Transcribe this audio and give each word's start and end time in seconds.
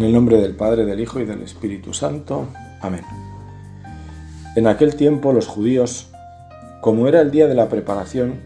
En 0.00 0.06
el 0.06 0.14
nombre 0.14 0.40
del 0.40 0.56
Padre, 0.56 0.86
del 0.86 0.98
Hijo 0.98 1.20
y 1.20 1.26
del 1.26 1.42
Espíritu 1.42 1.92
Santo. 1.92 2.46
Amén. 2.80 3.02
En 4.56 4.66
aquel 4.66 4.96
tiempo 4.96 5.34
los 5.34 5.46
judíos, 5.46 6.10
como 6.80 7.06
era 7.06 7.20
el 7.20 7.30
día 7.30 7.46
de 7.48 7.54
la 7.54 7.68
preparación, 7.68 8.40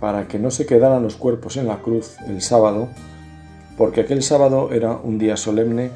para 0.00 0.28
que 0.28 0.38
no 0.38 0.50
se 0.50 0.66
quedaran 0.66 1.02
los 1.02 1.16
cuerpos 1.16 1.56
en 1.56 1.66
la 1.66 1.78
cruz 1.78 2.18
el 2.26 2.42
sábado, 2.42 2.90
porque 3.78 4.02
aquel 4.02 4.22
sábado 4.22 4.68
era 4.70 4.98
un 5.02 5.16
día 5.16 5.38
solemne, 5.38 5.92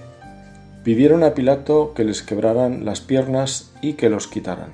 pidieron 0.82 1.24
a 1.24 1.34
Pilato 1.34 1.92
que 1.92 2.04
les 2.04 2.22
quebraran 2.22 2.86
las 2.86 3.02
piernas 3.02 3.70
y 3.82 3.92
que 3.92 4.08
los 4.08 4.28
quitaran. 4.28 4.70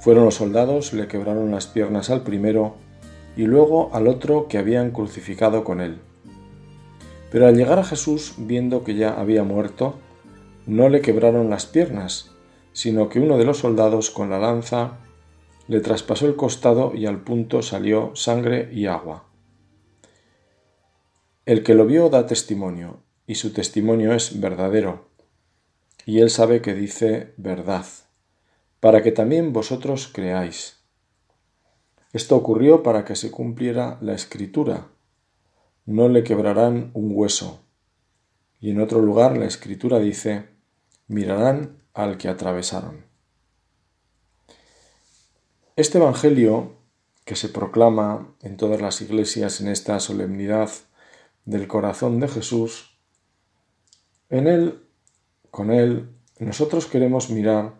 Fueron 0.00 0.24
los 0.24 0.34
soldados, 0.34 0.92
le 0.92 1.06
quebraron 1.06 1.52
las 1.52 1.68
piernas 1.68 2.10
al 2.10 2.22
primero 2.22 2.74
y 3.36 3.44
luego 3.44 3.90
al 3.92 4.08
otro 4.08 4.48
que 4.48 4.58
habían 4.58 4.90
crucificado 4.90 5.62
con 5.62 5.80
él. 5.80 6.00
Pero 7.34 7.48
al 7.48 7.56
llegar 7.56 7.80
a 7.80 7.84
Jesús, 7.84 8.34
viendo 8.38 8.84
que 8.84 8.94
ya 8.94 9.20
había 9.20 9.42
muerto, 9.42 9.98
no 10.66 10.88
le 10.88 11.00
quebraron 11.00 11.50
las 11.50 11.66
piernas, 11.66 12.30
sino 12.72 13.08
que 13.08 13.18
uno 13.18 13.38
de 13.38 13.44
los 13.44 13.58
soldados 13.58 14.10
con 14.10 14.30
la 14.30 14.38
lanza 14.38 14.98
le 15.66 15.80
traspasó 15.80 16.28
el 16.28 16.36
costado 16.36 16.94
y 16.94 17.06
al 17.06 17.24
punto 17.24 17.60
salió 17.60 18.14
sangre 18.14 18.70
y 18.72 18.86
agua. 18.86 19.24
El 21.44 21.64
que 21.64 21.74
lo 21.74 21.86
vio 21.86 22.08
da 22.08 22.24
testimonio, 22.28 23.02
y 23.26 23.34
su 23.34 23.52
testimonio 23.52 24.12
es 24.14 24.38
verdadero, 24.38 25.08
y 26.06 26.20
él 26.20 26.30
sabe 26.30 26.62
que 26.62 26.72
dice 26.72 27.34
verdad, 27.36 27.86
para 28.78 29.02
que 29.02 29.10
también 29.10 29.52
vosotros 29.52 30.06
creáis. 30.06 30.84
Esto 32.12 32.36
ocurrió 32.36 32.84
para 32.84 33.04
que 33.04 33.16
se 33.16 33.32
cumpliera 33.32 33.98
la 34.02 34.14
escritura. 34.14 34.93
No 35.86 36.08
le 36.08 36.24
quebrarán 36.24 36.90
un 36.94 37.10
hueso. 37.12 37.60
Y 38.60 38.70
en 38.70 38.80
otro 38.80 39.00
lugar 39.00 39.36
la 39.36 39.44
escritura 39.44 39.98
dice, 39.98 40.48
mirarán 41.06 41.82
al 41.92 42.16
que 42.16 42.28
atravesaron. 42.28 43.04
Este 45.76 45.98
Evangelio, 45.98 46.76
que 47.24 47.36
se 47.36 47.48
proclama 47.48 48.34
en 48.42 48.56
todas 48.56 48.80
las 48.80 49.00
iglesias 49.00 49.60
en 49.60 49.68
esta 49.68 49.98
solemnidad 50.00 50.70
del 51.44 51.66
corazón 51.66 52.20
de 52.20 52.28
Jesús, 52.28 52.98
en 54.30 54.46
él, 54.46 54.88
con 55.50 55.70
él, 55.70 56.10
nosotros 56.38 56.86
queremos 56.86 57.30
mirar 57.30 57.74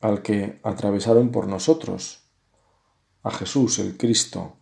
al 0.00 0.22
que 0.22 0.60
atravesaron 0.62 1.30
por 1.30 1.48
nosotros, 1.48 2.22
a 3.22 3.30
Jesús 3.30 3.78
el 3.78 3.96
Cristo, 3.96 4.56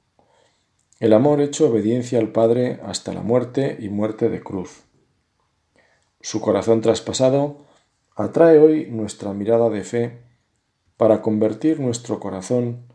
el 1.05 1.12
amor 1.12 1.42
hecho 1.42 1.69
obediencia 1.69 2.19
al 2.19 2.33
Padre 2.33 2.80
hasta 2.83 3.12
la 3.12 3.20
muerte 3.20 3.77
y 3.78 3.91
muerte 3.91 4.30
de 4.30 4.42
cruz. 4.42 4.84
Su 6.22 6.41
corazón 6.41 6.80
traspasado 6.80 7.66
atrae 8.16 8.58
hoy 8.58 8.86
nuestra 8.91 9.34
mirada 9.34 9.69
de 9.69 9.84
fe 9.84 10.22
para 10.97 11.20
convertir 11.20 11.78
nuestro 11.78 12.20
corazón 12.20 12.86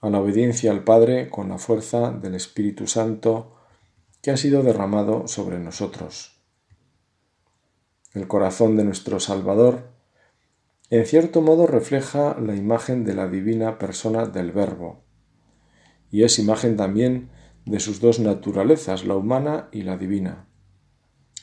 a 0.00 0.10
la 0.10 0.18
obediencia 0.18 0.72
al 0.72 0.82
Padre 0.82 1.30
con 1.30 1.50
la 1.50 1.58
fuerza 1.58 2.10
del 2.10 2.34
Espíritu 2.34 2.88
Santo 2.88 3.54
que 4.22 4.32
ha 4.32 4.36
sido 4.36 4.64
derramado 4.64 5.28
sobre 5.28 5.60
nosotros. 5.60 6.42
El 8.12 8.26
corazón 8.26 8.76
de 8.76 8.82
nuestro 8.82 9.20
Salvador 9.20 9.84
en 10.90 11.06
cierto 11.06 11.42
modo 11.42 11.68
refleja 11.68 12.36
la 12.40 12.56
imagen 12.56 13.04
de 13.04 13.14
la 13.14 13.28
divina 13.28 13.78
persona 13.78 14.26
del 14.26 14.50
Verbo, 14.50 15.04
y 16.10 16.24
es 16.24 16.40
imagen 16.40 16.76
también 16.76 17.30
de 17.64 17.80
sus 17.80 18.00
dos 18.00 18.18
naturalezas, 18.18 19.04
la 19.04 19.16
humana 19.16 19.68
y 19.72 19.82
la 19.82 19.96
divina. 19.96 20.48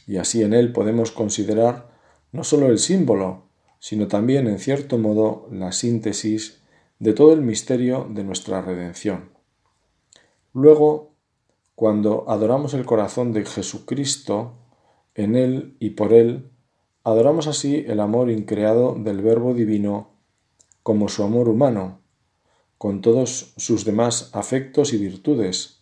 Y 0.08 0.18
así 0.18 0.42
en 0.44 0.54
él 0.54 0.74
podemos 0.74 1.12
considerar 1.12 1.90
no 2.32 2.44
sólo 2.44 2.68
el 2.68 2.80
símbolo, 2.80 3.44
sino 3.80 4.08
también 4.08 4.48
en 4.48 4.60
cierto 4.60 4.98
modo 4.98 5.48
la 5.52 5.72
síntesis 5.72 6.62
de 7.00 7.14
todo 7.14 7.34
el 7.34 7.42
misterio 7.42 8.08
de 8.10 8.24
nuestra 8.24 8.62
redención. 8.62 9.30
Luego, 10.54 11.14
cuando 11.76 12.26
adoramos 12.28 12.74
el 12.74 12.86
corazón 12.86 13.32
de 13.32 13.46
Jesucristo, 13.46 14.58
en 15.16 15.36
Él 15.36 15.78
y 15.80 15.92
por 15.92 16.12
Él, 16.12 16.50
adoramos 17.04 17.48
así 17.48 17.86
el 17.88 18.00
amor 18.00 18.30
increado 18.30 18.96
del 18.96 19.22
Verbo 19.22 19.54
Divino 19.54 20.12
como 20.84 21.08
su 21.08 21.24
amor 21.24 21.50
humano, 21.50 22.02
con 22.78 23.02
todos 23.02 23.54
sus 23.58 23.86
demás 23.86 24.30
afectos 24.34 24.94
y 24.94 24.98
virtudes, 24.98 25.79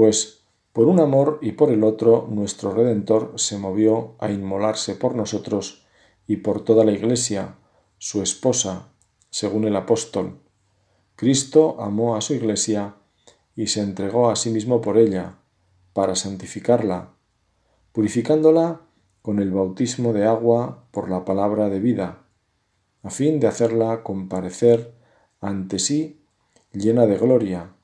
pues 0.00 0.44
por 0.72 0.86
un 0.88 0.98
amor 0.98 1.40
y 1.42 1.52
por 1.52 1.70
el 1.70 1.84
otro 1.84 2.26
nuestro 2.30 2.72
Redentor 2.72 3.34
se 3.36 3.58
movió 3.58 4.14
a 4.18 4.30
inmolarse 4.30 4.94
por 4.94 5.14
nosotros 5.14 5.84
y 6.26 6.36
por 6.36 6.64
toda 6.64 6.86
la 6.86 6.92
Iglesia, 6.92 7.56
su 7.98 8.22
esposa, 8.22 8.94
según 9.28 9.66
el 9.66 9.76
apóstol. 9.76 10.38
Cristo 11.16 11.76
amó 11.80 12.16
a 12.16 12.22
su 12.22 12.32
Iglesia 12.32 12.94
y 13.54 13.66
se 13.66 13.82
entregó 13.82 14.30
a 14.30 14.36
sí 14.36 14.48
mismo 14.48 14.80
por 14.80 14.96
ella, 14.96 15.34
para 15.92 16.16
santificarla, 16.16 17.10
purificándola 17.92 18.80
con 19.20 19.38
el 19.38 19.50
bautismo 19.50 20.14
de 20.14 20.24
agua 20.24 20.86
por 20.92 21.10
la 21.10 21.26
palabra 21.26 21.68
de 21.68 21.78
vida, 21.78 22.24
a 23.02 23.10
fin 23.10 23.38
de 23.38 23.48
hacerla 23.48 24.02
comparecer 24.02 24.94
ante 25.42 25.78
sí 25.78 26.22
llena 26.72 27.04
de 27.04 27.18
gloria, 27.18 27.74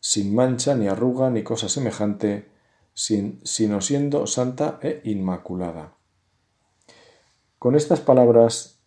sin 0.00 0.34
mancha 0.34 0.74
ni 0.74 0.88
arruga 0.88 1.30
ni 1.30 1.42
cosa 1.42 1.68
semejante, 1.68 2.50
sin, 2.94 3.40
sino 3.44 3.80
siendo 3.80 4.26
santa 4.26 4.78
e 4.82 5.00
inmaculada. 5.04 5.94
Con 7.58 7.74
estas 7.74 8.00
palabras, 8.00 8.80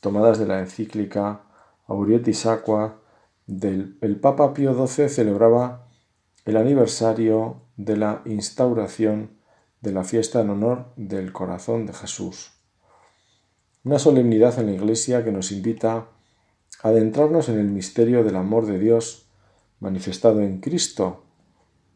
tomadas 0.00 0.38
de 0.38 0.46
la 0.46 0.60
encíclica 0.60 1.42
Aurietis 1.86 2.46
Aqua, 2.46 3.00
del 3.46 3.96
el 4.02 4.20
Papa 4.20 4.52
Pío 4.52 4.74
XII 4.86 5.08
celebraba 5.08 5.88
el 6.44 6.56
aniversario 6.56 7.62
de 7.76 7.96
la 7.96 8.22
instauración 8.26 9.38
de 9.80 9.92
la 9.92 10.04
fiesta 10.04 10.40
en 10.40 10.50
honor 10.50 10.92
del 10.96 11.32
corazón 11.32 11.86
de 11.86 11.94
Jesús. 11.94 12.52
Una 13.84 13.98
solemnidad 13.98 14.58
en 14.58 14.66
la 14.66 14.72
Iglesia 14.72 15.24
que 15.24 15.32
nos 15.32 15.52
invita 15.52 16.08
a 16.82 16.88
adentrarnos 16.88 17.48
en 17.48 17.58
el 17.58 17.68
misterio 17.68 18.24
del 18.24 18.36
amor 18.36 18.66
de 18.66 18.78
Dios 18.78 19.27
manifestado 19.80 20.40
en 20.40 20.60
Cristo, 20.60 21.24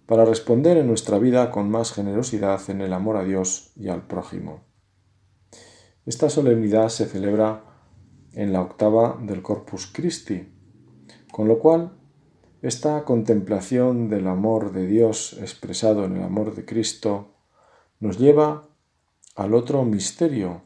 para 0.06 0.24
responder 0.24 0.76
en 0.76 0.86
nuestra 0.86 1.18
vida 1.18 1.50
con 1.50 1.70
más 1.70 1.92
generosidad 1.92 2.60
en 2.68 2.80
el 2.80 2.92
amor 2.92 3.16
a 3.16 3.24
Dios 3.24 3.72
y 3.76 3.88
al 3.88 4.06
prójimo. 4.06 4.60
Esta 6.04 6.28
solemnidad 6.28 6.88
se 6.88 7.06
celebra 7.06 7.64
en 8.32 8.52
la 8.52 8.60
octava 8.60 9.18
del 9.22 9.42
Corpus 9.42 9.86
Christi, 9.86 10.52
con 11.30 11.48
lo 11.48 11.58
cual 11.58 11.92
esta 12.60 13.04
contemplación 13.04 14.08
del 14.08 14.26
amor 14.26 14.72
de 14.72 14.86
Dios 14.86 15.38
expresado 15.40 16.04
en 16.04 16.16
el 16.16 16.22
amor 16.22 16.54
de 16.54 16.64
Cristo 16.64 17.34
nos 18.00 18.18
lleva 18.18 18.68
al 19.34 19.54
otro 19.54 19.84
misterio, 19.84 20.62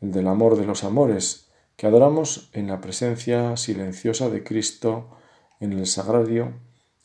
el 0.00 0.12
del 0.12 0.28
amor 0.28 0.56
de 0.56 0.66
los 0.66 0.84
amores, 0.84 1.50
que 1.76 1.86
adoramos 1.86 2.50
en 2.52 2.68
la 2.68 2.80
presencia 2.80 3.56
silenciosa 3.56 4.28
de 4.30 4.44
Cristo 4.44 5.08
en 5.62 5.72
el 5.72 5.86
sagrario 5.86 6.54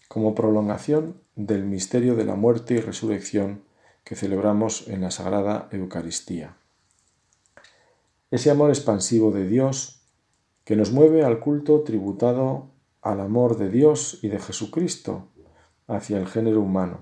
como 0.08 0.34
prolongación 0.34 1.22
del 1.36 1.64
misterio 1.64 2.16
de 2.16 2.26
la 2.26 2.34
muerte 2.34 2.74
y 2.74 2.80
resurrección 2.80 3.62
que 4.04 4.16
celebramos 4.16 4.88
en 4.88 5.02
la 5.02 5.12
Sagrada 5.12 5.70
Eucaristía. 5.72 6.58
Ese 8.32 8.50
amor 8.50 8.72
expansivo 8.72 9.32
de 9.32 9.48
Dios 9.48 10.02
que 10.66 10.76
nos 10.76 10.92
mueve 10.92 11.24
al 11.24 11.40
culto 11.40 11.82
tributado 11.82 12.72
al 13.04 13.22
amor 13.22 13.58
de 13.58 13.70
Dios 13.70 14.18
y 14.24 14.30
de 14.30 14.40
Jesucristo 14.40 15.28
hacia 15.86 16.18
el 16.18 16.28
género 16.28 16.62
humano, 16.62 17.02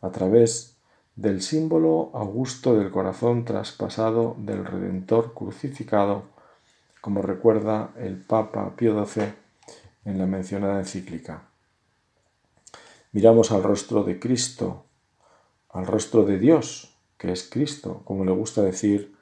a 0.00 0.10
través 0.10 0.78
del 1.16 1.42
símbolo 1.42 2.10
augusto 2.14 2.78
del 2.78 2.90
corazón 2.90 3.44
traspasado 3.44 4.36
del 4.38 4.64
Redentor 4.64 5.34
crucificado, 5.34 6.22
como 7.02 7.20
recuerda 7.20 7.92
el 7.98 8.16
Papa 8.16 8.74
Pío 8.74 9.04
XII 9.04 9.41
en 10.04 10.18
la 10.18 10.26
mencionada 10.26 10.78
encíclica. 10.78 11.50
Miramos 13.12 13.52
al 13.52 13.62
rostro 13.62 14.04
de 14.04 14.18
Cristo, 14.18 14.86
al 15.68 15.86
rostro 15.86 16.24
de 16.24 16.38
Dios, 16.38 16.96
que 17.18 17.32
es 17.32 17.48
Cristo, 17.48 18.02
como 18.04 18.24
le 18.24 18.32
gusta 18.32 18.62
decir 18.62 19.14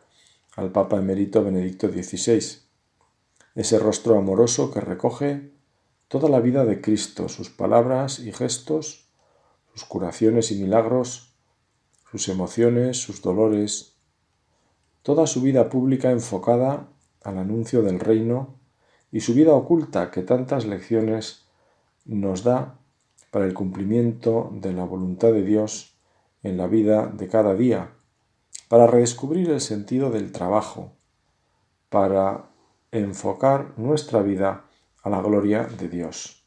al 0.56 0.73
Papa 0.73 0.97
emérito 0.97 1.43
Benedicto 1.43 1.88
XVI, 1.88 2.62
ese 3.55 3.79
rostro 3.79 4.17
amoroso 4.17 4.71
que 4.71 4.81
recoge 4.81 5.53
toda 6.09 6.29
la 6.29 6.41
vida 6.41 6.65
de 6.65 6.81
Cristo, 6.81 7.29
sus 7.29 7.50
palabras 7.50 8.19
y 8.21 8.33
gestos, 8.33 9.09
sus 9.73 9.85
curaciones 9.85 10.50
y 10.50 10.61
milagros, 10.61 11.35
sus 12.11 12.29
emociones, 12.29 12.99
sus 12.99 13.23
dolores, 13.23 13.97
toda 15.03 15.26
su 15.26 15.43
vida 15.43 15.69
pública 15.69 16.11
enfocada 16.11 16.88
al 17.23 17.38
anuncio 17.38 17.83
del 17.83 18.00
reino 18.00 18.60
y 19.12 19.21
su 19.21 19.35
vida 19.35 19.53
oculta 19.53 20.11
que 20.11 20.23
tantas 20.23 20.67
lecciones 20.67 21.47
nos 22.05 22.45
da 22.45 22.79
para 23.31 23.47
el 23.47 23.55
cumplimiento 23.55 24.51
de 24.53 24.73
la 24.73 24.85
voluntad 24.85 25.33
de 25.33 25.43
Dios 25.43 25.95
en 26.43 26.57
la 26.57 26.67
vida 26.67 27.07
de 27.07 27.29
cada 27.29 27.55
día, 27.55 27.93
para 28.69 28.87
redescubrir 28.87 29.51
el 29.51 29.61
sentido 29.61 30.11
del 30.11 30.33
trabajo, 30.33 30.93
para 31.89 32.51
enfocar 32.93 33.75
nuestra 33.77 34.23
vida 34.23 34.65
a 35.03 35.11
la 35.11 35.21
gloria 35.21 35.65
de 35.65 35.89
Dios. 35.89 36.45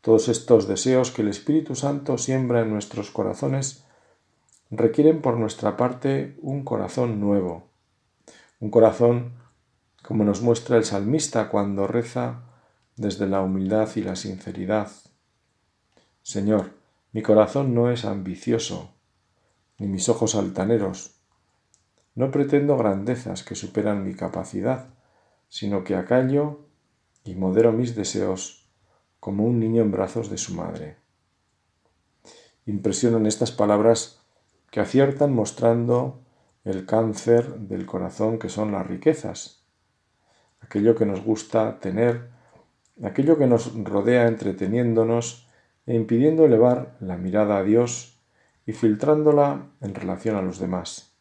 Todos 0.00 0.28
estos 0.28 0.68
deseos 0.68 1.10
que 1.10 1.22
el 1.22 1.28
Espíritu 1.28 1.74
Santo 1.74 2.18
siembra 2.18 2.60
en 2.60 2.70
nuestros 2.70 3.10
corazones 3.10 3.84
requieren 4.70 5.20
por 5.20 5.36
nuestra 5.36 5.76
parte 5.76 6.36
un 6.40 6.64
corazón 6.64 7.20
nuevo, 7.20 7.64
un 8.60 8.70
corazón 8.70 9.32
como 10.08 10.24
nos 10.24 10.40
muestra 10.40 10.78
el 10.78 10.86
salmista 10.86 11.50
cuando 11.50 11.86
reza 11.86 12.40
desde 12.96 13.26
la 13.26 13.42
humildad 13.42 13.90
y 13.94 14.00
la 14.00 14.16
sinceridad. 14.16 14.90
Señor, 16.22 16.70
mi 17.12 17.20
corazón 17.20 17.74
no 17.74 17.90
es 17.90 18.06
ambicioso, 18.06 18.94
ni 19.76 19.86
mis 19.86 20.08
ojos 20.08 20.34
altaneros. 20.34 21.20
No 22.14 22.30
pretendo 22.30 22.78
grandezas 22.78 23.42
que 23.42 23.54
superan 23.54 24.02
mi 24.02 24.14
capacidad, 24.14 24.94
sino 25.50 25.84
que 25.84 25.94
acallo 25.94 26.60
y 27.22 27.34
modero 27.34 27.72
mis 27.72 27.94
deseos 27.94 28.66
como 29.20 29.44
un 29.44 29.60
niño 29.60 29.82
en 29.82 29.92
brazos 29.92 30.30
de 30.30 30.38
su 30.38 30.54
madre. 30.54 30.96
Impresionan 32.64 33.26
estas 33.26 33.52
palabras 33.52 34.22
que 34.70 34.80
aciertan 34.80 35.34
mostrando 35.34 36.22
el 36.64 36.86
cáncer 36.86 37.58
del 37.58 37.84
corazón 37.84 38.38
que 38.38 38.48
son 38.48 38.72
las 38.72 38.86
riquezas, 38.86 39.57
aquello 40.60 40.94
que 40.94 41.06
nos 41.06 41.22
gusta 41.22 41.80
tener, 41.80 42.28
aquello 43.02 43.38
que 43.38 43.46
nos 43.46 43.72
rodea 43.84 44.28
entreteniéndonos 44.28 45.48
e 45.86 45.94
impidiendo 45.94 46.44
elevar 46.44 46.96
la 47.00 47.16
mirada 47.16 47.58
a 47.58 47.62
Dios 47.62 48.18
y 48.66 48.72
filtrándola 48.72 49.66
en 49.80 49.94
relación 49.94 50.36
a 50.36 50.42
los 50.42 50.58
demás. 50.58 51.12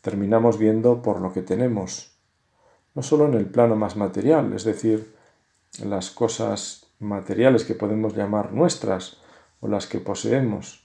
Terminamos 0.00 0.58
viendo 0.58 1.02
por 1.02 1.20
lo 1.20 1.32
que 1.32 1.42
tenemos, 1.42 2.16
no 2.94 3.02
solo 3.02 3.26
en 3.26 3.34
el 3.34 3.46
plano 3.46 3.76
más 3.76 3.96
material, 3.96 4.52
es 4.52 4.64
decir, 4.64 5.14
las 5.84 6.10
cosas 6.10 6.88
materiales 6.98 7.64
que 7.64 7.74
podemos 7.74 8.16
llamar 8.16 8.52
nuestras 8.52 9.18
o 9.60 9.68
las 9.68 9.86
que 9.86 10.00
poseemos, 10.00 10.84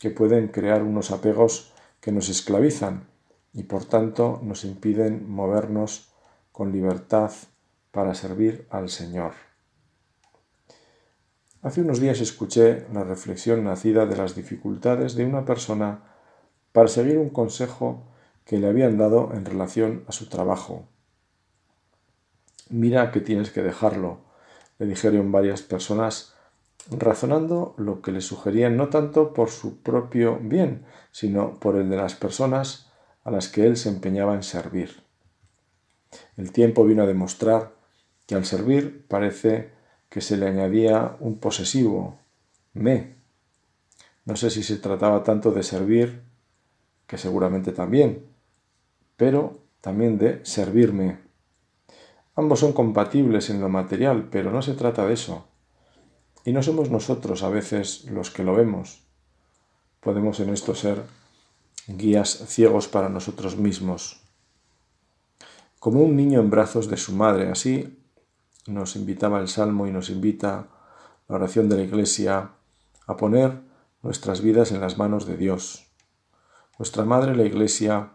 que 0.00 0.10
pueden 0.10 0.48
crear 0.48 0.82
unos 0.82 1.12
apegos 1.12 1.72
que 2.00 2.12
nos 2.12 2.28
esclavizan 2.28 3.06
y 3.52 3.62
por 3.62 3.84
tanto 3.84 4.40
nos 4.42 4.64
impiden 4.64 5.30
movernos 5.30 6.12
con 6.54 6.70
libertad 6.70 7.32
para 7.90 8.14
servir 8.14 8.68
al 8.70 8.88
Señor. 8.88 9.32
Hace 11.62 11.80
unos 11.80 11.98
días 11.98 12.20
escuché 12.20 12.86
la 12.92 13.02
reflexión 13.02 13.64
nacida 13.64 14.06
de 14.06 14.16
las 14.16 14.36
dificultades 14.36 15.16
de 15.16 15.24
una 15.24 15.44
persona 15.44 16.04
para 16.70 16.86
seguir 16.86 17.18
un 17.18 17.30
consejo 17.30 18.06
que 18.44 18.58
le 18.58 18.68
habían 18.68 18.96
dado 18.96 19.32
en 19.34 19.44
relación 19.44 20.04
a 20.06 20.12
su 20.12 20.28
trabajo. 20.28 20.86
Mira 22.70 23.10
que 23.10 23.20
tienes 23.20 23.50
que 23.50 23.64
dejarlo, 23.64 24.20
le 24.78 24.86
dijeron 24.86 25.32
varias 25.32 25.62
personas, 25.62 26.36
razonando 26.88 27.74
lo 27.78 28.00
que 28.00 28.12
le 28.12 28.20
sugerían 28.20 28.76
no 28.76 28.90
tanto 28.90 29.32
por 29.32 29.50
su 29.50 29.82
propio 29.82 30.38
bien, 30.40 30.86
sino 31.10 31.58
por 31.58 31.74
el 31.74 31.90
de 31.90 31.96
las 31.96 32.14
personas 32.14 32.92
a 33.24 33.32
las 33.32 33.48
que 33.48 33.66
él 33.66 33.76
se 33.76 33.88
empeñaba 33.88 34.36
en 34.36 34.44
servir. 34.44 35.03
El 36.36 36.52
tiempo 36.52 36.84
vino 36.84 37.02
a 37.02 37.06
demostrar 37.06 37.72
que 38.26 38.34
al 38.34 38.44
servir 38.44 39.06
parece 39.06 39.70
que 40.08 40.20
se 40.20 40.36
le 40.36 40.46
añadía 40.46 41.16
un 41.20 41.38
posesivo, 41.38 42.18
me. 42.72 43.14
No 44.24 44.36
sé 44.36 44.50
si 44.50 44.62
se 44.62 44.76
trataba 44.78 45.22
tanto 45.22 45.52
de 45.52 45.62
servir, 45.62 46.22
que 47.06 47.18
seguramente 47.18 47.72
también, 47.72 48.24
pero 49.16 49.58
también 49.80 50.18
de 50.18 50.44
servirme. 50.44 51.18
Ambos 52.34 52.60
son 52.60 52.72
compatibles 52.72 53.50
en 53.50 53.60
lo 53.60 53.68
material, 53.68 54.28
pero 54.30 54.50
no 54.50 54.62
se 54.62 54.74
trata 54.74 55.06
de 55.06 55.14
eso. 55.14 55.46
Y 56.44 56.52
no 56.52 56.62
somos 56.62 56.90
nosotros 56.90 57.42
a 57.42 57.48
veces 57.48 58.04
los 58.06 58.30
que 58.30 58.44
lo 58.44 58.54
vemos. 58.54 59.02
Podemos 60.00 60.40
en 60.40 60.50
esto 60.50 60.74
ser 60.74 61.02
guías 61.86 62.44
ciegos 62.48 62.88
para 62.88 63.08
nosotros 63.08 63.56
mismos. 63.56 64.23
Como 65.84 66.00
un 66.00 66.16
niño 66.16 66.40
en 66.40 66.48
brazos 66.48 66.88
de 66.88 66.96
su 66.96 67.12
madre, 67.12 67.50
así 67.50 68.02
nos 68.66 68.96
invitaba 68.96 69.38
el 69.38 69.48
Salmo 69.48 69.86
y 69.86 69.90
nos 69.90 70.08
invita 70.08 70.68
la 71.28 71.34
oración 71.34 71.68
de 71.68 71.76
la 71.76 71.82
Iglesia 71.82 72.52
a 73.06 73.16
poner 73.18 73.60
nuestras 74.00 74.40
vidas 74.40 74.72
en 74.72 74.80
las 74.80 74.96
manos 74.96 75.26
de 75.26 75.36
Dios. 75.36 75.84
Nuestra 76.78 77.04
Madre 77.04 77.36
la 77.36 77.42
Iglesia, 77.42 78.12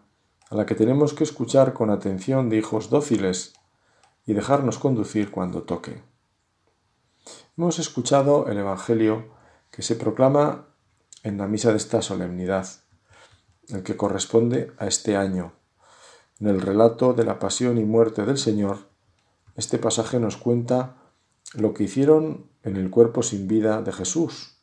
a 0.49 0.55
la 0.55 0.65
que 0.65 0.73
tenemos 0.73 1.13
que 1.13 1.23
escuchar 1.23 1.73
con 1.73 1.91
atención 1.91 2.49
de 2.49 2.57
hijos 2.57 2.89
dóciles 2.89 3.53
y 4.25 4.33
dejarnos 4.33 4.79
conducir 4.79 5.29
cuando 5.29 5.61
toque. 5.61 6.01
Hemos 7.55 7.77
escuchado 7.77 8.47
el 8.47 8.57
Evangelio 8.57 9.27
que 9.69 9.83
se 9.83 9.95
proclama 9.95 10.65
en 11.21 11.37
la 11.37 11.45
misa 11.45 11.69
de 11.69 11.77
esta 11.77 12.01
solemnidad, 12.01 12.67
el 13.67 13.83
que 13.83 13.95
corresponde 13.95 14.71
a 14.79 14.87
este 14.87 15.15
año. 15.15 15.58
En 16.39 16.47
el 16.47 16.61
relato 16.61 17.13
de 17.13 17.25
la 17.25 17.37
pasión 17.37 17.77
y 17.77 17.83
muerte 17.83 18.23
del 18.25 18.37
Señor, 18.37 18.87
este 19.55 19.77
pasaje 19.77 20.21
nos 20.21 20.37
cuenta 20.37 20.95
lo 21.53 21.73
que 21.73 21.83
hicieron 21.83 22.45
en 22.63 22.77
el 22.77 22.89
cuerpo 22.89 23.23
sin 23.23 23.47
vida 23.47 23.81
de 23.81 23.91
Jesús. 23.91 24.55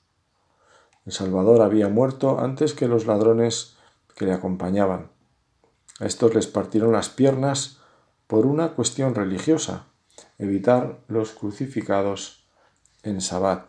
El 1.05 1.12
Salvador 1.12 1.61
había 1.61 1.88
muerto 1.88 2.40
antes 2.40 2.73
que 2.73 2.88
los 2.88 3.05
ladrones 3.06 3.76
que 4.14 4.25
le 4.25 4.32
acompañaban. 4.32 5.11
A 6.00 6.06
estos 6.06 6.34
les 6.34 6.46
partieron 6.46 6.93
las 6.93 7.11
piernas 7.11 7.78
por 8.26 8.46
una 8.46 8.70
cuestión 8.75 9.14
religiosa, 9.14 9.87
evitar 10.38 11.00
los 11.08 11.32
crucificados 11.32 12.46
en 13.02 13.20
Sabbat. 13.20 13.67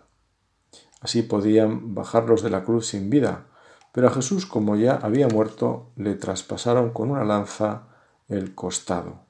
Así 1.02 1.24
podían 1.24 1.94
bajarlos 1.94 2.42
de 2.42 2.52
la 2.52 2.64
cruz 2.64 2.88
sin 2.88 3.10
vida, 3.10 3.48
pero 3.92 4.08
a 4.08 4.12
Jesús, 4.12 4.46
como 4.46 4.78
ya 4.78 4.96
había 4.96 5.28
muerto, 5.28 5.92
le 5.98 6.16
traspasaron 6.16 6.92
con 6.92 7.12
una 7.12 7.26
lanza 7.26 7.97
el 8.28 8.56
costado. 8.56 9.22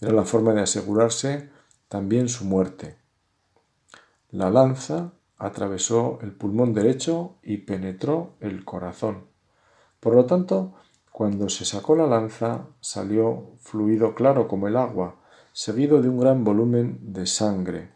Era 0.00 0.12
la 0.12 0.24
forma 0.24 0.52
de 0.54 0.62
asegurarse 0.62 1.50
también 1.88 2.28
su 2.28 2.44
muerte. 2.44 2.96
La 4.30 4.50
lanza 4.50 5.12
atravesó 5.38 6.18
el 6.22 6.32
pulmón 6.32 6.72
derecho 6.74 7.36
y 7.42 7.58
penetró 7.58 8.34
el 8.40 8.64
corazón. 8.64 9.24
Por 9.98 10.14
lo 10.14 10.26
tanto, 10.26 10.74
cuando 11.10 11.48
se 11.48 11.64
sacó 11.64 11.96
la 11.96 12.06
lanza, 12.06 12.66
salió 12.80 13.52
fluido 13.58 14.14
claro 14.14 14.48
como 14.48 14.68
el 14.68 14.76
agua, 14.76 15.16
seguido 15.52 16.00
de 16.00 16.08
un 16.08 16.20
gran 16.20 16.44
volumen 16.44 17.12
de 17.12 17.26
sangre, 17.26 17.90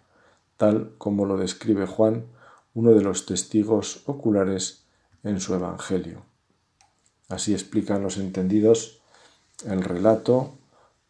tal 0.57 0.95
como 0.99 1.25
lo 1.25 1.37
describe 1.37 1.87
Juan, 1.87 2.27
uno 2.75 2.91
de 2.91 3.03
los 3.03 3.27
testigos 3.27 4.03
oculares 4.07 4.87
en 5.23 5.41
su 5.41 5.55
Evangelio. 5.55 6.23
Así 7.29 7.53
explican 7.53 8.03
los 8.03 8.19
entendidos 8.19 9.03
el 9.67 9.83
relato 9.83 10.59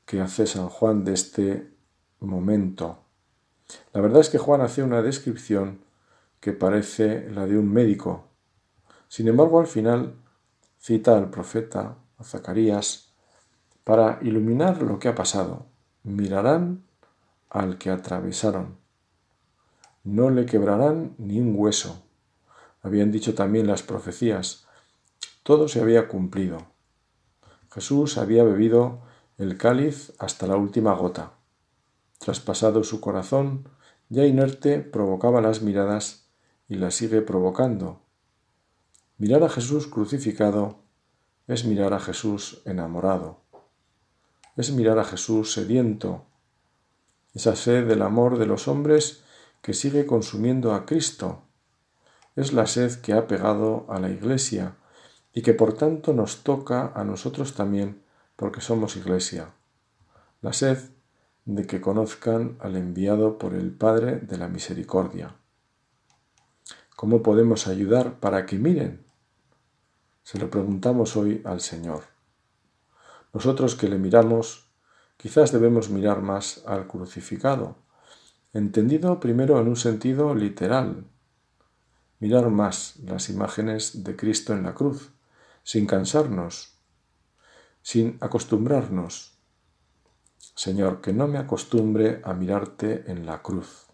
que 0.05 0.21
hace 0.21 0.47
San 0.47 0.69
Juan 0.69 1.05
de 1.05 1.15
este 1.15 1.73
momento. 2.21 2.99
La 3.93 4.01
verdad 4.01 4.21
es 4.21 4.29
que 4.29 4.39
Juan 4.39 4.61
hace 4.61 4.83
una 4.83 5.03
descripción 5.03 5.81
que 6.41 6.53
parece 6.53 7.31
la 7.31 7.47
de 7.47 7.57
un 7.57 7.73
médico. 7.73 8.29
Sin 9.09 9.29
embargo, 9.29 9.61
al 9.61 9.67
final 9.67 10.15
cita 10.79 11.17
al 11.17 11.31
profeta, 11.31 11.97
Zacarías, 12.23 13.15
para 13.83 14.19
iluminar 14.23 14.83
lo 14.83 14.99
que 14.99 15.09
ha 15.09 15.15
pasado. 15.15 15.67
Mirarán 16.03 16.85
al 17.49 17.79
que 17.79 17.91
atravesaron. 17.91 18.77
No 20.03 20.29
le 20.31 20.45
quebrarán 20.45 21.15
ni 21.17 21.41
un 21.41 21.55
hueso. 21.57 22.03
Habían 22.83 23.11
dicho 23.11 23.35
también 23.35 23.67
las 23.67 23.83
profecías. 23.83 24.67
Todo 25.43 25.69
se 25.69 25.81
había 25.81 26.09
cumplido. 26.09 26.74
Jesús 27.75 28.19
había 28.19 28.45
bebido 28.45 29.01
el 29.37 29.59
cáliz 29.59 30.13
hasta 30.21 30.47
la 30.47 30.57
última 30.57 30.95
gota. 30.95 31.33
Traspasado 32.19 32.85
su 32.85 33.01
corazón, 33.01 33.69
ya 34.09 34.25
inerte, 34.25 34.79
provocaba 34.79 35.41
las 35.41 35.61
miradas 35.61 36.29
y 36.69 36.77
las 36.77 36.95
sigue 36.95 37.21
provocando, 37.21 38.01
Mirar 39.19 39.43
a 39.43 39.49
Jesús 39.49 39.89
crucificado 39.89 40.85
es 41.49 41.65
mirar 41.65 41.95
a 41.95 42.01
Jesús 42.01 42.63
enamorado, 42.65 43.43
es 44.57 44.71
mirar 44.71 45.01
a 45.01 45.05
Jesús 45.05 45.53
sediento, 45.53 46.27
esa 47.33 47.57
sed 47.57 47.89
del 47.89 48.03
amor 48.03 48.39
de 48.39 48.47
los 48.47 48.69
hombres 48.69 49.25
que 49.63 49.75
sigue 49.75 50.07
consumiendo 50.07 50.75
a 50.75 50.87
Cristo, 50.87 51.43
es 52.37 52.53
la 52.53 52.67
sed 52.67 53.01
que 53.01 53.15
ha 53.15 53.27
pegado 53.27 53.87
a 53.89 53.99
la 53.99 54.11
Iglesia 54.11 54.77
y 55.35 55.43
que 55.43 55.53
por 55.53 55.75
tanto 55.75 56.15
nos 56.15 56.45
toca 56.45 56.93
a 56.95 57.03
nosotros 57.05 57.55
también 57.55 58.03
porque 58.37 58.61
somos 58.61 58.97
Iglesia, 58.97 59.51
la 60.41 60.53
sed 60.53 60.79
de 61.45 61.67
que 61.67 61.81
conozcan 61.81 62.57
al 62.61 62.77
enviado 62.77 63.37
por 63.37 63.53
el 63.55 63.73
Padre 63.73 64.21
de 64.21 64.39
la 64.39 64.49
Misericordia. 64.49 65.35
¿Cómo 66.97 67.23
podemos 67.23 67.67
ayudar 67.67 68.21
para 68.21 68.47
que 68.47 68.57
miren? 68.57 69.05
Se 70.23 70.39
lo 70.39 70.49
preguntamos 70.49 71.17
hoy 71.17 71.43
al 71.45 71.61
Señor. 71.61 72.05
Nosotros 73.33 73.75
que 73.75 73.89
le 73.89 73.99
miramos, 73.99 74.71
quizás 75.17 75.51
debemos 75.53 75.91
mirar 75.91 76.23
más 76.23 76.63
al 76.67 76.87
crucificado, 76.87 77.77
entendido 78.53 79.19
primero 79.19 79.61
en 79.61 79.67
un 79.67 79.77
sentido 79.77 80.35
literal, 80.35 81.05
mirar 82.21 82.49
más 82.51 82.97
las 83.05 83.29
imágenes 83.29 84.05
de 84.05 84.15
Cristo 84.17 84.55
en 84.55 84.63
la 84.63 84.75
cruz, 84.75 85.14
sin 85.65 85.87
cansarnos, 85.87 86.79
sin 87.83 88.19
acostumbrarnos. 88.21 89.37
Señor, 90.55 91.01
que 91.01 91.13
no 91.13 91.27
me 91.27 91.39
acostumbre 91.39 92.21
a 92.23 92.33
mirarte 92.35 93.11
en 93.11 93.27
la 93.27 93.43
cruz, 93.43 93.87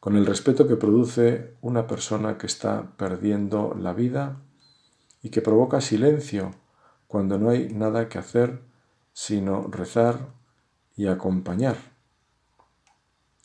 con 0.00 0.16
el 0.16 0.26
respeto 0.26 0.68
que 0.68 0.76
produce 0.76 1.56
una 1.62 1.86
persona 1.86 2.36
que 2.36 2.46
está 2.46 2.96
perdiendo 2.98 3.74
la 3.74 3.94
vida 3.94 4.42
y 5.22 5.30
que 5.30 5.40
provoca 5.40 5.80
silencio 5.80 6.50
cuando 7.06 7.38
no 7.38 7.48
hay 7.48 7.72
nada 7.72 8.08
que 8.08 8.18
hacer 8.18 8.62
sino 9.12 9.62
rezar 9.68 10.34
y 10.96 11.06
acompañar. 11.06 11.76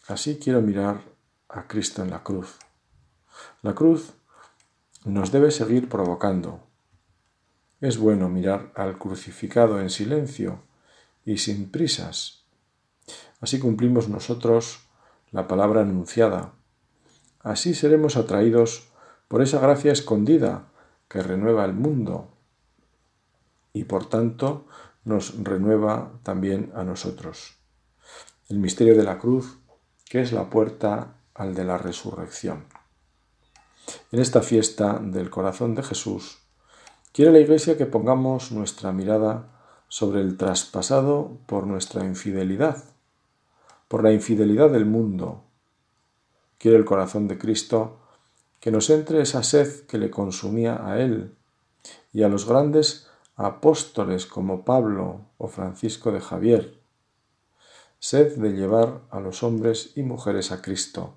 Así 0.08 0.40
quiero 0.40 0.62
mirar 0.62 1.00
a 1.48 1.68
Cristo 1.68 2.02
en 2.02 2.10
la 2.10 2.24
cruz. 2.24 2.60
La 3.62 3.74
cruz 3.74 4.14
nos 5.06 5.32
debe 5.32 5.52
seguir 5.52 5.88
provocando. 5.88 6.71
Es 7.82 7.98
bueno 7.98 8.30
mirar 8.30 8.72
al 8.76 9.00
crucificado 9.00 9.82
en 9.82 9.90
silencio 9.90 10.62
y 11.26 11.40
sin 11.40 11.72
prisas. 11.72 12.44
Así 13.40 13.58
cumplimos 13.58 14.08
nosotros 14.08 14.88
la 15.32 15.48
palabra 15.48 15.82
anunciada. 15.82 16.54
Así 17.40 17.74
seremos 17.74 18.18
atraídos 18.18 18.92
por 19.28 19.42
esa 19.42 19.60
gracia 19.60 19.92
escondida 19.92 20.68
que 21.08 21.24
renueva 21.24 21.66
el 21.66 21.74
mundo 21.74 22.30
y 23.74 23.86
por 23.86 24.08
tanto 24.08 24.68
nos 25.04 25.44
renueva 25.44 26.20
también 26.22 26.72
a 26.76 26.84
nosotros. 26.84 27.58
El 28.48 28.60
misterio 28.60 28.96
de 28.96 29.04
la 29.04 29.18
cruz, 29.18 29.58
que 30.06 30.22
es 30.22 30.32
la 30.34 30.52
puerta 30.52 31.16
al 31.34 31.56
de 31.56 31.64
la 31.64 31.80
resurrección. 31.80 32.66
En 34.12 34.20
esta 34.20 34.44
fiesta 34.44 35.00
del 35.00 35.32
corazón 35.32 35.74
de 35.74 35.82
Jesús, 35.82 36.41
quiere 37.12 37.32
la 37.32 37.40
Iglesia 37.40 37.78
que 37.78 37.86
pongamos 37.86 38.52
nuestra 38.52 38.92
mirada 38.92 39.50
sobre 39.88 40.22
el 40.22 40.38
traspasado 40.38 41.38
por 41.46 41.68
nuestra 41.68 42.06
infidelidad, 42.06 42.84
por 43.88 44.04
la 44.04 44.14
infidelidad 44.14 44.70
del 44.70 44.86
mundo. 44.86 45.44
Quiere 46.58 46.78
el 46.78 46.86
corazón 46.86 47.28
de 47.28 47.38
Cristo 47.38 48.00
que 48.62 48.72
nos 48.72 48.90
entre 48.90 49.22
esa 49.22 49.44
sed 49.44 49.86
que 49.88 49.98
le 49.98 50.10
consumía 50.10 50.88
a 50.88 51.02
Él 51.02 51.36
y 52.14 52.24
a 52.24 52.30
los 52.30 52.46
grandes 52.46 53.08
apóstoles 53.36 54.26
como 54.26 54.64
Pablo 54.64 55.26
o 55.38 55.48
Francisco 55.48 56.12
de 56.12 56.22
Javier, 56.22 56.80
sed 58.00 58.38
de 58.38 58.52
llevar 58.52 59.02
a 59.10 59.20
los 59.20 59.44
hombres 59.44 59.94
y 59.96 60.04
mujeres 60.04 60.52
a 60.52 60.62
Cristo, 60.62 61.16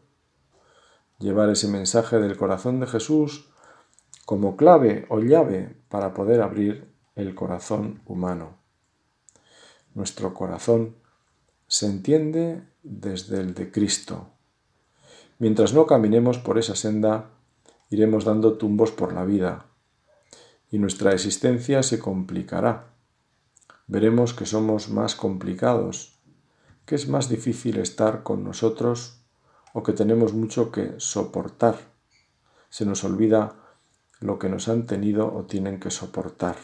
llevar 1.18 1.50
ese 1.50 1.68
mensaje 1.68 2.18
del 2.18 2.36
corazón 2.36 2.80
de 2.80 2.86
Jesús 2.86 3.50
como 4.24 4.56
clave 4.56 5.06
o 5.08 5.20
llave 5.20 5.76
para 5.88 6.14
poder 6.14 6.40
abrir 6.40 6.92
el 7.14 7.34
corazón 7.34 8.02
humano. 8.06 8.58
Nuestro 9.94 10.34
corazón 10.34 10.96
se 11.68 11.86
entiende 11.86 12.62
desde 12.82 13.40
el 13.40 13.54
de 13.54 13.70
Cristo. 13.70 14.30
Mientras 15.38 15.74
no 15.74 15.86
caminemos 15.86 16.38
por 16.38 16.58
esa 16.58 16.74
senda, 16.74 17.30
iremos 17.90 18.24
dando 18.24 18.56
tumbos 18.56 18.90
por 18.90 19.12
la 19.12 19.24
vida, 19.24 19.66
y 20.70 20.78
nuestra 20.78 21.12
existencia 21.12 21.82
se 21.82 21.98
complicará. 21.98 22.94
Veremos 23.86 24.34
que 24.34 24.46
somos 24.46 24.88
más 24.88 25.14
complicados, 25.14 26.18
que 26.86 26.94
es 26.94 27.08
más 27.08 27.28
difícil 27.28 27.78
estar 27.78 28.22
con 28.22 28.42
nosotros 28.42 29.20
o 29.72 29.82
que 29.82 29.92
tenemos 29.92 30.32
mucho 30.32 30.72
que 30.72 30.94
soportar. 30.98 31.78
Se 32.70 32.84
nos 32.84 33.04
olvida 33.04 33.63
lo 34.20 34.38
que 34.38 34.48
nos 34.48 34.68
han 34.68 34.86
tenido 34.86 35.34
o 35.34 35.44
tienen 35.44 35.80
que 35.80 35.90
soportar. 35.90 36.56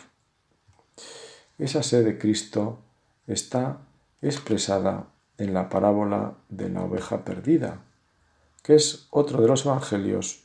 Esa 1.59 1.83
sed 1.83 2.05
de 2.05 2.19
Cristo 2.19 2.79
está 3.27 3.79
expresada 4.23 5.07
en 5.39 5.55
la 5.55 5.69
parábola 5.69 6.35
de 6.49 6.69
la 6.69 6.83
oveja 6.83 7.25
perdida, 7.25 7.83
que 8.63 8.75
es 8.75 9.07
otro 9.11 9.41
de 9.41 9.49
los 9.49 9.65
evangelios 9.67 10.45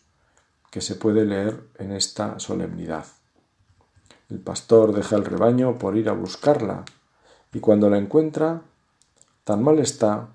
que 0.72 0.82
se 0.82 0.96
puede 0.96 1.26
leer 1.26 1.68
en 1.78 1.92
esta 1.92 2.40
solemnidad. 2.40 3.06
El 4.30 4.40
pastor 4.40 4.94
deja 4.94 5.16
el 5.16 5.26
rebaño 5.26 5.78
por 5.78 5.96
ir 5.98 6.10
a 6.10 6.14
buscarla 6.14 6.84
y 7.54 7.60
cuando 7.60 7.90
la 7.90 7.98
encuentra, 7.98 8.64
tan 9.44 9.64
mal 9.64 9.80
está 9.80 10.30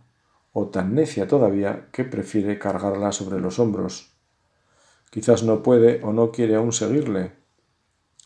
o 0.52 0.68
tan 0.68 0.94
necia 0.94 1.28
todavía 1.28 1.88
que 1.92 2.04
prefiere 2.04 2.58
cargarla 2.58 3.12
sobre 3.12 3.40
los 3.40 3.58
hombros. 3.58 4.09
Quizás 5.10 5.42
no 5.42 5.62
puede 5.62 6.02
o 6.04 6.12
no 6.12 6.30
quiere 6.30 6.54
aún 6.54 6.72
seguirle. 6.72 7.32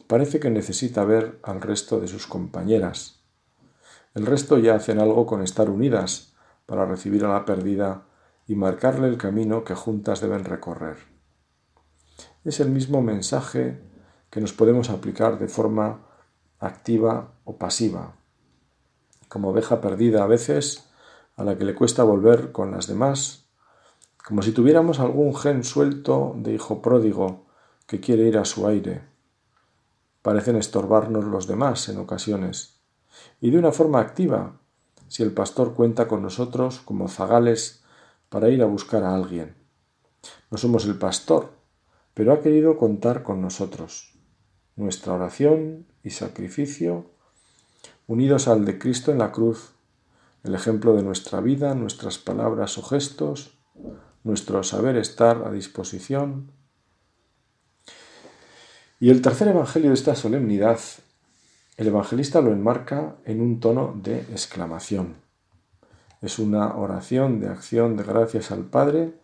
Parece 0.06 0.38
que 0.38 0.50
necesita 0.50 1.04
ver 1.04 1.40
al 1.42 1.60
resto 1.60 1.98
de 1.98 2.08
sus 2.08 2.26
compañeras. 2.26 3.22
El 4.14 4.26
resto 4.26 4.58
ya 4.58 4.74
hacen 4.74 5.00
algo 5.00 5.26
con 5.26 5.42
estar 5.42 5.70
unidas 5.70 6.34
para 6.66 6.84
recibir 6.84 7.24
a 7.24 7.32
la 7.32 7.44
perdida 7.44 8.06
y 8.46 8.54
marcarle 8.54 9.08
el 9.08 9.16
camino 9.16 9.64
que 9.64 9.74
juntas 9.74 10.20
deben 10.20 10.44
recorrer. 10.44 10.98
Es 12.44 12.60
el 12.60 12.70
mismo 12.70 13.00
mensaje 13.00 13.80
que 14.30 14.40
nos 14.40 14.52
podemos 14.52 14.90
aplicar 14.90 15.38
de 15.38 15.48
forma 15.48 16.06
activa 16.58 17.32
o 17.44 17.56
pasiva, 17.56 18.16
como 19.28 19.50
oveja 19.50 19.80
perdida 19.80 20.24
a 20.24 20.26
veces, 20.26 20.90
a 21.36 21.44
la 21.44 21.56
que 21.56 21.64
le 21.64 21.74
cuesta 21.74 22.04
volver 22.04 22.52
con 22.52 22.70
las 22.70 22.86
demás, 22.86 23.43
como 24.24 24.40
si 24.40 24.52
tuviéramos 24.52 25.00
algún 25.00 25.36
gen 25.36 25.64
suelto 25.64 26.34
de 26.38 26.54
hijo 26.54 26.80
pródigo 26.80 27.44
que 27.86 28.00
quiere 28.00 28.26
ir 28.26 28.38
a 28.38 28.46
su 28.46 28.66
aire. 28.66 29.02
Parecen 30.22 30.56
estorbarnos 30.56 31.24
los 31.24 31.46
demás 31.46 31.90
en 31.90 31.98
ocasiones, 31.98 32.80
y 33.40 33.50
de 33.50 33.58
una 33.58 33.70
forma 33.70 34.00
activa, 34.00 34.58
si 35.08 35.22
el 35.22 35.32
pastor 35.32 35.74
cuenta 35.74 36.08
con 36.08 36.22
nosotros 36.22 36.80
como 36.80 37.08
zagales 37.08 37.84
para 38.30 38.48
ir 38.48 38.62
a 38.62 38.66
buscar 38.66 39.04
a 39.04 39.14
alguien. 39.14 39.54
No 40.50 40.56
somos 40.56 40.86
el 40.86 40.96
pastor, 40.98 41.50
pero 42.14 42.32
ha 42.32 42.40
querido 42.40 42.78
contar 42.78 43.22
con 43.22 43.42
nosotros 43.42 44.14
nuestra 44.76 45.12
oración 45.12 45.86
y 46.02 46.10
sacrificio, 46.10 47.10
unidos 48.06 48.48
al 48.48 48.64
de 48.64 48.78
Cristo 48.78 49.12
en 49.12 49.18
la 49.18 49.32
cruz, 49.32 49.74
el 50.42 50.54
ejemplo 50.54 50.94
de 50.94 51.02
nuestra 51.02 51.40
vida, 51.40 51.74
nuestras 51.74 52.18
palabras 52.18 52.78
o 52.78 52.82
gestos, 52.82 53.58
nuestro 54.24 54.62
saber 54.62 54.96
estar 54.96 55.44
a 55.46 55.52
disposición. 55.52 56.50
Y 58.98 59.10
el 59.10 59.22
tercer 59.22 59.48
evangelio 59.48 59.90
de 59.90 59.94
esta 59.94 60.14
solemnidad, 60.14 60.80
el 61.76 61.88
evangelista 61.88 62.40
lo 62.40 62.50
enmarca 62.50 63.16
en 63.24 63.40
un 63.40 63.60
tono 63.60 63.94
de 64.02 64.20
exclamación. 64.20 65.16
Es 66.22 66.38
una 66.38 66.74
oración 66.76 67.38
de 67.38 67.48
acción 67.48 67.96
de 67.96 68.04
gracias 68.04 68.50
al 68.50 68.64
Padre 68.64 69.14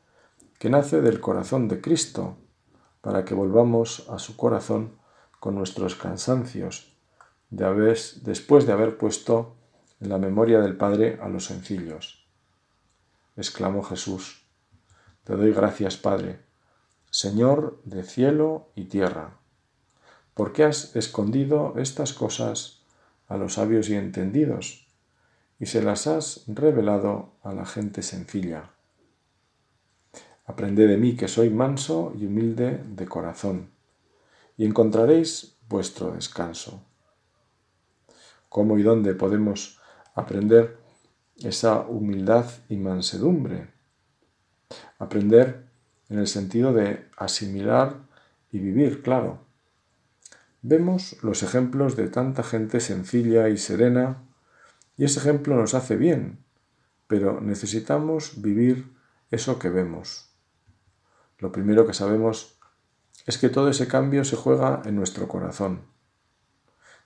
que 0.59 0.69
nace 0.69 1.01
del 1.01 1.21
corazón 1.21 1.67
de 1.67 1.81
Cristo, 1.81 2.37
para 3.01 3.25
que 3.25 3.33
volvamos 3.33 4.07
a 4.11 4.19
su 4.19 4.37
corazón 4.37 4.99
con 5.39 5.55
nuestros 5.55 5.95
cansancios, 5.95 6.95
de 7.49 7.65
después 8.23 8.67
de 8.67 8.73
haber 8.75 8.99
puesto 8.99 9.57
en 10.01 10.11
la 10.11 10.19
memoria 10.19 10.61
del 10.61 10.77
Padre 10.77 11.19
a 11.23 11.29
los 11.29 11.47
sencillos. 11.47 12.27
Exclamó 13.37 13.83
Jesús, 13.83 14.40
Te 15.25 15.37
doy 15.37 15.53
gracias, 15.53 15.97
Padre, 15.97 16.41
Señor 17.11 17.81
de 17.85 18.03
cielo 18.03 18.69
y 18.75 18.85
tierra, 18.85 19.39
porque 20.35 20.65
has 20.65 20.97
escondido 20.97 21.75
estas 21.77 22.13
cosas 22.13 22.83
a 23.29 23.37
los 23.37 23.55
sabios 23.55 23.89
y 23.89 23.97
entendidos, 23.97 24.87
y 25.59 25.67
se 25.67 25.83
las 25.83 26.07
has 26.07 26.45
revelado 26.47 27.33
a 27.43 27.53
la 27.53 27.67
gente 27.67 28.03
sencilla. 28.03 28.71
Aprended 30.47 30.89
de 30.89 30.97
mí 30.97 31.17
que 31.17 31.29
soy 31.29 31.51
manso 31.51 32.13
y 32.19 32.27
humilde 32.27 32.83
de 32.85 33.07
corazón 33.07 33.71
y 34.57 34.65
encontraréis 34.65 35.57
vuestro 35.69 36.11
descanso. 36.11 36.83
¿Cómo 38.49 38.79
y 38.79 38.83
dónde 38.83 39.15
podemos 39.15 39.79
aprender 40.15 40.77
esa 41.37 41.81
humildad 41.81 42.47
y 42.69 42.77
mansedumbre? 42.77 43.80
Aprender 44.99 45.67
en 46.09 46.19
el 46.19 46.27
sentido 46.27 46.73
de 46.73 47.09
asimilar 47.17 47.97
y 48.53 48.59
vivir, 48.59 49.03
claro. 49.03 49.45
Vemos 50.63 51.17
los 51.23 51.43
ejemplos 51.43 51.97
de 51.97 52.09
tanta 52.09 52.43
gente 52.43 52.81
sencilla 52.81 53.49
y 53.49 53.57
serena 53.57 54.23
y 54.97 55.05
ese 55.05 55.19
ejemplo 55.21 55.57
nos 55.57 55.75
hace 55.75 55.97
bien, 55.97 56.45
pero 57.07 57.41
necesitamos 57.41 58.43
vivir 58.43 58.93
eso 59.31 59.59
que 59.59 59.71
vemos. 59.71 60.31
Lo 61.39 61.53
primero 61.53 61.87
que 61.87 61.95
sabemos 61.95 62.59
es 63.27 63.39
que 63.39 63.49
todo 63.49 63.71
ese 63.71 63.89
cambio 63.89 64.25
se 64.25 64.37
juega 64.37 64.83
en 64.85 64.97
nuestro 64.97 65.29
corazón. 65.29 65.83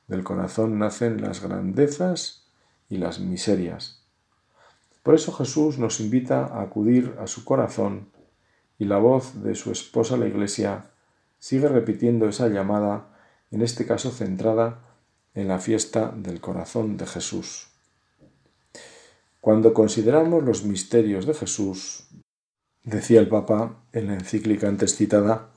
Del 0.08 0.24
corazón 0.24 0.78
nacen 0.78 1.22
las 1.22 1.42
grandezas 1.42 2.48
y 2.88 2.98
las 2.98 3.20
miserias. 3.20 4.03
Por 5.04 5.14
eso 5.14 5.32
Jesús 5.32 5.78
nos 5.78 6.00
invita 6.00 6.46
a 6.46 6.62
acudir 6.62 7.14
a 7.20 7.26
su 7.26 7.44
corazón 7.44 8.08
y 8.78 8.86
la 8.86 8.96
voz 8.96 9.42
de 9.42 9.54
su 9.54 9.70
esposa 9.70 10.16
la 10.16 10.26
Iglesia 10.26 10.86
sigue 11.38 11.68
repitiendo 11.68 12.26
esa 12.26 12.48
llamada, 12.48 13.14
en 13.50 13.60
este 13.60 13.84
caso 13.84 14.10
centrada 14.10 14.80
en 15.34 15.46
la 15.48 15.58
fiesta 15.58 16.10
del 16.16 16.40
corazón 16.40 16.96
de 16.96 17.04
Jesús. 17.04 17.68
Cuando 19.42 19.74
consideramos 19.74 20.42
los 20.42 20.64
misterios 20.64 21.26
de 21.26 21.34
Jesús, 21.34 22.08
decía 22.82 23.20
el 23.20 23.28
Papa 23.28 23.84
en 23.92 24.06
la 24.06 24.14
encíclica 24.14 24.68
antes 24.68 24.96
citada, 24.96 25.50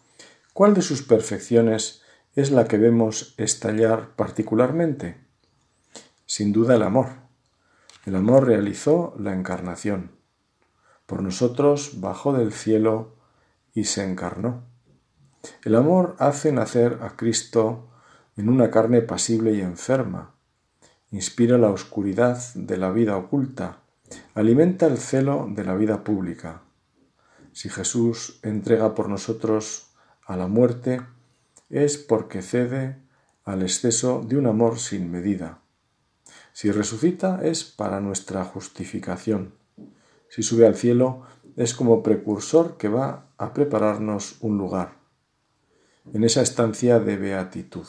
¿cuál 0.52 0.74
de 0.74 0.82
sus 0.82 1.04
perfecciones 1.04 2.02
es 2.36 2.52
la 2.52 2.68
que 2.68 2.78
vemos 2.78 3.34
estallar 3.38 4.14
particularmente? 4.18 5.16
Sin 6.26 6.52
duda 6.52 6.76
el 6.76 6.84
amor. 6.84 7.27
El 8.08 8.16
amor 8.16 8.48
realizó 8.48 9.14
la 9.20 9.34
encarnación. 9.34 10.12
Por 11.06 11.22
nosotros 11.22 12.00
bajó 12.00 12.32
del 12.32 12.54
cielo 12.54 13.18
y 13.74 13.84
se 13.84 14.10
encarnó. 14.10 14.64
El 15.66 15.76
amor 15.76 16.16
hace 16.18 16.54
nacer 16.54 17.00
a 17.02 17.18
Cristo 17.18 17.90
en 18.38 18.48
una 18.48 18.72
carne 18.72 19.02
pasible 19.02 19.52
y 19.56 19.60
enferma, 19.60 20.36
inspira 21.12 21.58
la 21.58 21.70
oscuridad 21.70 22.42
de 22.56 22.78
la 22.78 22.92
vida 22.92 23.18
oculta, 23.18 23.80
alimenta 24.36 24.86
el 24.86 25.00
celo 25.00 25.50
de 25.50 25.66
la 25.66 25.76
vida 25.76 26.06
pública. 26.06 26.62
Si 27.52 27.68
Jesús 27.68 28.40
entrega 28.42 28.96
por 28.96 29.10
nosotros 29.10 29.92
a 30.26 30.38
la 30.38 30.48
muerte, 30.48 31.02
es 31.70 31.98
porque 31.98 32.42
cede 32.42 33.02
al 33.44 33.64
exceso 33.64 34.24
de 34.26 34.38
un 34.38 34.48
amor 34.48 34.80
sin 34.80 35.12
medida. 35.12 35.60
Si 36.60 36.72
resucita 36.72 37.42
es 37.44 37.64
para 37.64 38.00
nuestra 38.00 38.44
justificación. 38.44 39.54
Si 40.28 40.42
sube 40.42 40.66
al 40.66 40.74
cielo 40.74 41.22
es 41.56 41.76
como 41.76 42.02
precursor 42.02 42.78
que 42.78 42.90
va 42.90 43.30
a 43.38 43.54
prepararnos 43.54 44.38
un 44.42 44.58
lugar. 44.58 44.98
En 46.14 46.24
esa 46.24 46.42
estancia 46.42 47.00
de 47.00 47.16
beatitud 47.16 47.86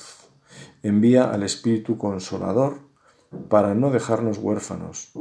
envía 0.82 1.30
al 1.30 1.44
Espíritu 1.44 1.96
Consolador 1.96 2.80
para 3.48 3.74
no 3.74 3.90
dejarnos 3.90 4.36
huérfanos. 4.36 5.12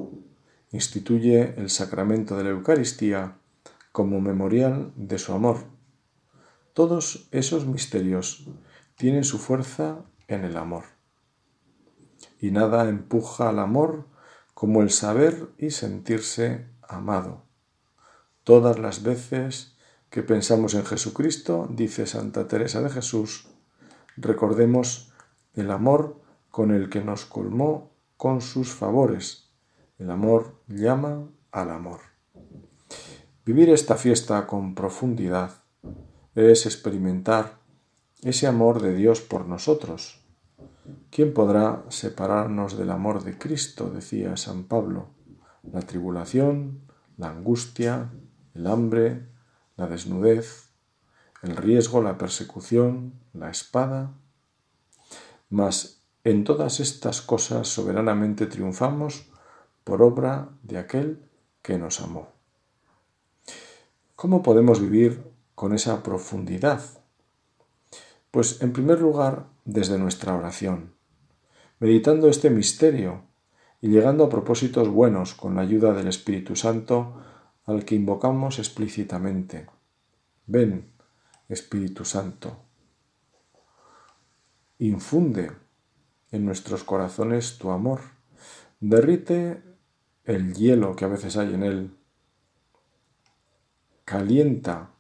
Instituye 0.74 1.54
el 1.56 1.70
sacramento 1.70 2.36
de 2.36 2.44
la 2.44 2.50
Eucaristía 2.50 3.38
como 3.94 4.20
memorial 4.20 4.92
de 4.98 5.20
su 5.20 5.32
amor. 5.32 5.60
Todos 6.74 7.30
esos 7.32 7.66
misterios 7.66 8.50
tienen 8.98 9.24
su 9.24 9.38
fuerza 9.38 10.04
en 10.28 10.44
el 10.44 10.58
amor. 10.58 10.97
Y 12.40 12.52
nada 12.52 12.88
empuja 12.88 13.50
al 13.50 13.60
amor 13.60 14.06
como 14.54 14.82
el 14.82 14.90
saber 14.90 15.50
y 15.58 15.72
sentirse 15.72 16.68
amado. 16.82 17.44
Todas 18.44 18.80
las 18.80 19.04
veces 19.04 19.76
que 20.10 20.24
pensamos 20.24 20.74
en 20.74 20.86
Jesucristo, 20.86 21.68
dice 21.70 22.06
Santa 22.08 22.48
Teresa 22.48 22.82
de 22.82 22.90
Jesús, 22.90 23.50
recordemos 24.16 25.14
el 25.54 25.72
amor 25.72 26.22
con 26.50 26.72
el 26.72 26.90
que 26.90 27.04
nos 27.04 27.26
colmó 27.26 27.92
con 28.16 28.42
sus 28.42 28.72
favores. 28.72 29.50
El 30.00 30.12
amor 30.12 30.62
llama 30.68 31.28
al 31.52 31.72
amor. 31.72 32.00
Vivir 33.46 33.70
esta 33.70 33.96
fiesta 33.96 34.46
con 34.48 34.76
profundidad 34.76 35.64
es 36.36 36.66
experimentar 36.66 37.60
ese 38.22 38.48
amor 38.48 38.82
de 38.82 38.94
Dios 38.94 39.22
por 39.22 39.46
nosotros. 39.46 40.27
¿Quién 41.10 41.34
podrá 41.34 41.84
separarnos 41.90 42.78
del 42.78 42.92
amor 42.92 43.24
de 43.24 43.38
Cristo? 43.38 43.90
decía 43.90 44.38
San 44.38 44.66
Pablo. 44.66 45.10
La 45.64 45.82
tribulación, 45.82 46.82
la 47.18 47.30
angustia, 47.30 48.12
el 48.54 48.68
hambre, 48.68 49.28
la 49.76 49.88
desnudez, 49.88 50.70
el 51.44 51.56
riesgo, 51.56 52.02
la 52.02 52.18
persecución, 52.18 53.14
la 53.34 53.50
espada. 53.50 54.14
Mas 55.50 56.02
en 56.24 56.44
todas 56.44 56.80
estas 56.80 57.22
cosas 57.22 57.68
soberanamente 57.68 58.46
triunfamos 58.46 59.30
por 59.84 60.02
obra 60.02 60.50
de 60.64 60.78
aquel 60.78 61.24
que 61.62 61.78
nos 61.78 62.02
amó. 62.02 62.30
¿Cómo 64.16 64.44
podemos 64.44 64.82
vivir 64.82 65.24
con 65.56 65.74
esa 65.74 66.04
profundidad? 66.04 66.82
Pues 68.32 68.62
en 68.62 68.74
primer 68.74 69.00
lugar 69.00 69.48
desde 69.66 69.98
nuestra 69.98 70.36
oración, 70.36 70.94
meditando 71.80 72.30
este 72.30 72.50
misterio 72.50 73.24
y 73.82 73.90
llegando 73.90 74.26
a 74.26 74.30
propósitos 74.30 74.90
buenos 74.90 75.34
con 75.34 75.56
la 75.56 75.62
ayuda 75.62 75.94
del 75.94 76.08
Espíritu 76.08 76.56
Santo 76.56 77.22
al 77.66 77.86
que 77.86 77.96
invocamos 77.96 78.60
explícitamente. 78.60 79.68
Ven, 80.46 80.92
Espíritu 81.50 82.06
Santo, 82.06 82.58
infunde 84.80 85.52
en 86.32 86.46
nuestros 86.46 86.84
corazones 86.84 87.58
tu 87.58 87.72
amor, 87.72 88.02
derrite 88.80 89.64
el 90.24 90.54
hielo 90.54 90.96
que 90.96 91.06
a 91.06 91.10
veces 91.10 91.38
hay 91.38 91.54
en 91.54 91.64
él 91.64 91.98
calienta 94.08 94.92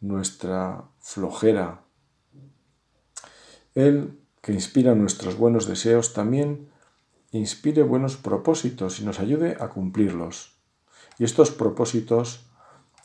nuestra 0.00 0.88
flojera. 1.00 1.81
Él, 3.74 4.18
que 4.40 4.52
inspira 4.52 4.94
nuestros 4.94 5.36
buenos 5.36 5.66
deseos, 5.66 6.12
también 6.12 6.68
inspire 7.30 7.82
buenos 7.82 8.16
propósitos 8.16 9.00
y 9.00 9.04
nos 9.04 9.20
ayude 9.20 9.56
a 9.60 9.68
cumplirlos. 9.68 10.56
Y 11.18 11.24
estos 11.24 11.50
propósitos 11.50 12.46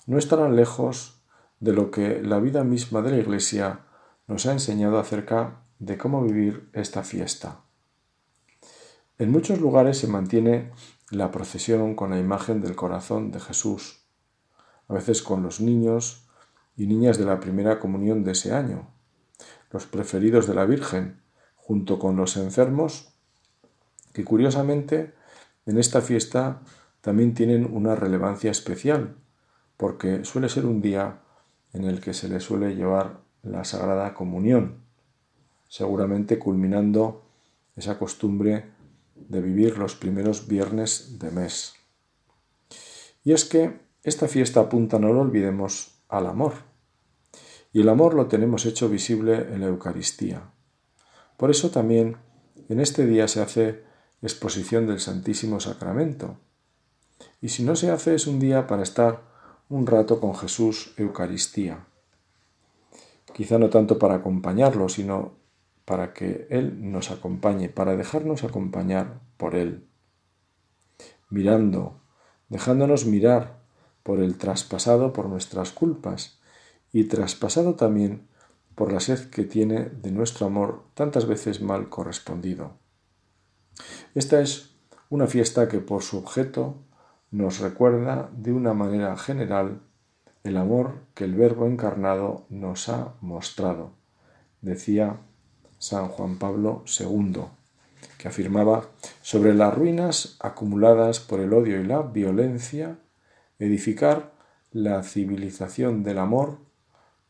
no 0.05 0.17
estarán 0.17 0.55
lejos 0.55 1.21
de 1.59 1.73
lo 1.73 1.91
que 1.91 2.21
la 2.21 2.39
vida 2.39 2.63
misma 2.63 3.01
de 3.01 3.11
la 3.11 3.17
Iglesia 3.17 3.81
nos 4.27 4.45
ha 4.45 4.51
enseñado 4.51 4.99
acerca 4.99 5.61
de 5.79 5.97
cómo 5.97 6.23
vivir 6.23 6.69
esta 6.73 7.03
fiesta. 7.03 7.61
En 9.17 9.31
muchos 9.31 9.59
lugares 9.59 9.97
se 9.97 10.07
mantiene 10.07 10.71
la 11.09 11.31
procesión 11.31 11.95
con 11.95 12.11
la 12.11 12.19
imagen 12.19 12.61
del 12.61 12.75
corazón 12.75 13.31
de 13.31 13.39
Jesús, 13.39 14.03
a 14.87 14.93
veces 14.93 15.21
con 15.21 15.41
los 15.41 15.59
niños 15.59 16.27
y 16.75 16.85
niñas 16.85 17.17
de 17.17 17.25
la 17.25 17.39
primera 17.39 17.79
comunión 17.79 18.23
de 18.23 18.33
ese 18.33 18.53
año, 18.53 18.89
los 19.71 19.85
preferidos 19.85 20.47
de 20.47 20.55
la 20.55 20.65
Virgen, 20.65 21.21
junto 21.55 21.99
con 21.99 22.15
los 22.15 22.37
enfermos, 22.37 23.13
que 24.13 24.23
curiosamente 24.23 25.13
en 25.65 25.77
esta 25.77 26.01
fiesta 26.01 26.61
también 27.01 27.33
tienen 27.33 27.69
una 27.71 27.95
relevancia 27.95 28.51
especial, 28.51 29.15
porque 29.75 30.25
suele 30.25 30.49
ser 30.49 30.65
un 30.65 30.81
día 30.81 31.19
en 31.73 31.83
el 31.83 32.01
que 32.01 32.13
se 32.13 32.29
le 32.29 32.39
suele 32.39 32.75
llevar 32.75 33.19
la 33.43 33.63
Sagrada 33.63 34.13
Comunión, 34.13 34.79
seguramente 35.67 36.39
culminando 36.39 37.23
esa 37.75 37.99
costumbre 37.99 38.71
de 39.15 39.41
vivir 39.41 39.77
los 39.77 39.95
primeros 39.95 40.47
viernes 40.47 41.19
de 41.19 41.31
mes. 41.31 41.75
Y 43.23 43.33
es 43.33 43.45
que 43.45 43.79
esta 44.03 44.27
fiesta 44.27 44.61
apunta, 44.61 44.99
no 44.99 45.11
lo 45.11 45.21
olvidemos, 45.21 46.01
al 46.07 46.27
amor. 46.27 46.53
Y 47.77 47.81
el 47.81 47.89
amor 47.89 48.15
lo 48.15 48.25
tenemos 48.25 48.65
hecho 48.65 48.89
visible 48.89 49.35
en 49.53 49.61
la 49.61 49.67
Eucaristía. 49.67 50.49
Por 51.37 51.51
eso 51.51 51.69
también 51.69 52.17
en 52.69 52.79
este 52.79 53.05
día 53.05 53.27
se 53.27 53.39
hace 53.39 53.83
exposición 54.23 54.87
del 54.87 54.99
Santísimo 54.99 55.59
Sacramento. 55.59 56.39
Y 57.39 57.49
si 57.49 57.61
no 57.61 57.75
se 57.75 57.91
hace 57.91 58.15
es 58.15 58.25
un 58.25 58.39
día 58.39 58.65
para 58.65 58.81
estar 58.81 59.21
un 59.69 59.85
rato 59.85 60.19
con 60.19 60.33
Jesús 60.33 60.95
Eucaristía. 60.97 61.85
Quizá 63.35 63.59
no 63.59 63.69
tanto 63.69 63.99
para 63.99 64.15
acompañarlo, 64.15 64.89
sino 64.89 65.35
para 65.85 66.13
que 66.13 66.47
Él 66.49 66.91
nos 66.91 67.11
acompañe, 67.11 67.69
para 67.69 67.95
dejarnos 67.95 68.43
acompañar 68.43 69.21
por 69.37 69.53
Él. 69.53 69.87
Mirando, 71.29 72.01
dejándonos 72.49 73.05
mirar 73.05 73.59
por 74.01 74.19
el 74.19 74.39
traspasado 74.39 75.13
por 75.13 75.29
nuestras 75.29 75.71
culpas 75.71 76.37
y 76.91 77.05
traspasado 77.05 77.75
también 77.75 78.27
por 78.75 78.91
la 78.93 78.99
sed 78.99 79.29
que 79.29 79.43
tiene 79.43 79.85
de 79.85 80.11
nuestro 80.11 80.45
amor 80.45 80.83
tantas 80.93 81.25
veces 81.25 81.61
mal 81.61 81.89
correspondido. 81.89 82.73
Esta 84.13 84.39
es 84.41 84.75
una 85.09 85.27
fiesta 85.27 85.67
que 85.67 85.79
por 85.79 86.03
su 86.03 86.17
objeto 86.17 86.75
nos 87.31 87.59
recuerda 87.59 88.29
de 88.35 88.51
una 88.51 88.73
manera 88.73 89.17
general 89.17 89.81
el 90.43 90.57
amor 90.57 91.01
que 91.13 91.25
el 91.25 91.35
Verbo 91.35 91.65
encarnado 91.65 92.45
nos 92.49 92.87
ha 92.89 93.15
mostrado, 93.21 93.91
decía 94.61 95.17
San 95.77 96.07
Juan 96.07 96.37
Pablo 96.37 96.83
II, 96.99 97.41
que 98.17 98.27
afirmaba 98.27 98.85
sobre 99.21 99.53
las 99.53 99.73
ruinas 99.73 100.37
acumuladas 100.39 101.19
por 101.19 101.39
el 101.39 101.53
odio 101.53 101.81
y 101.81 101.85
la 101.85 102.01
violencia, 102.01 102.97
edificar 103.59 104.33
la 104.71 105.03
civilización 105.03 106.03
del 106.03 106.19
amor 106.19 106.66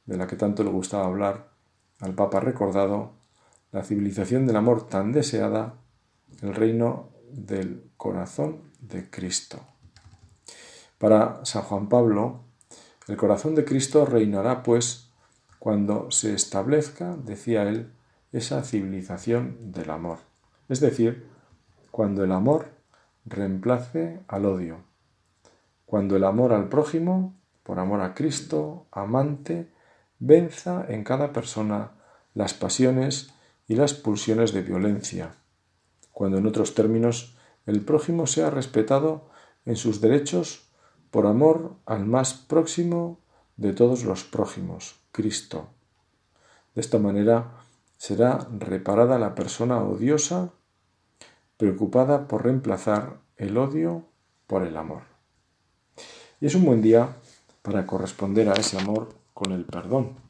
de 0.08 0.17
la 0.17 0.26
que 0.26 0.36
tanto 0.36 0.63
le 0.63 0.72
gustaba 0.72 1.06
hablar 1.06 1.50
al 2.00 2.13
Papa 2.13 2.39
recordado, 2.39 3.12
la 3.72 3.84
civilización 3.84 4.48
del 4.48 4.56
amor 4.56 4.88
tan 4.88 5.12
deseada, 5.12 5.76
el 6.41 6.56
reino 6.56 7.10
del 7.32 7.91
corazón 7.98 8.62
de 8.80 9.10
Cristo. 9.10 9.60
Para 10.98 11.46
San 11.46 11.63
Juan 11.63 11.89
Pablo, 11.89 12.41
el 13.08 13.17
corazón 13.17 13.56
de 13.56 13.65
Cristo 13.65 14.06
reinará, 14.06 14.63
pues, 14.63 15.12
cuando 15.60 16.10
se 16.12 16.34
establezca, 16.34 17.15
decía 17.17 17.63
él, 17.63 17.91
esa 18.32 18.63
civilización 18.63 19.72
del 19.72 19.89
amor. 19.89 20.20
Es 20.70 20.80
decir, 20.80 21.28
cuando 21.91 22.24
el 22.24 22.32
amor 22.32 22.67
reemplace 23.26 24.22
al 24.28 24.46
odio, 24.46 24.78
cuando 25.86 26.15
el 26.15 26.24
amor 26.24 26.54
al 26.54 26.70
prójimo, 26.70 27.34
por 27.63 27.80
amor 27.80 28.02
a 28.02 28.13
Cristo, 28.13 28.86
amante, 28.91 29.70
venza 30.19 30.86
en 30.89 31.03
cada 31.03 31.34
persona 31.34 31.91
las 32.34 32.53
pasiones 32.53 33.34
y 33.67 33.75
las 33.75 33.93
pulsiones 33.93 34.53
de 34.53 34.62
violencia, 34.62 35.36
cuando 36.12 36.38
en 36.38 36.47
otros 36.47 36.73
términos 36.73 37.36
el 37.65 37.82
prójimo 37.82 38.27
sea 38.27 38.49
respetado 38.49 39.30
en 39.65 39.75
sus 39.75 40.01
derechos 40.01 40.69
por 41.12 41.27
amor 41.27 41.75
al 41.86 42.06
más 42.06 42.34
próximo 42.34 43.19
de 43.58 43.73
todos 43.73 44.03
los 44.03 44.23
prójimos, 44.23 44.95
Cristo. 45.12 45.69
De 46.75 46.82
esta 46.82 46.99
manera 46.99 47.53
será 47.97 48.47
reparada 48.58 49.17
la 49.17 49.36
persona 49.36 49.80
odiosa, 49.80 50.53
preocupada 51.58 52.27
por 52.27 52.43
reemplazar 52.43 53.17
el 53.36 53.58
odio 53.58 54.06
por 54.45 54.65
el 54.65 54.77
amor. 54.77 55.03
Y 56.39 56.45
es 56.45 56.56
un 56.56 56.65
buen 56.65 56.82
día 56.82 57.15
para 57.63 57.88
corresponder 57.88 58.47
a 58.49 58.53
ese 58.53 58.77
amor 58.77 59.16
con 59.38 59.52
el 59.52 59.65
perdón 59.65 60.28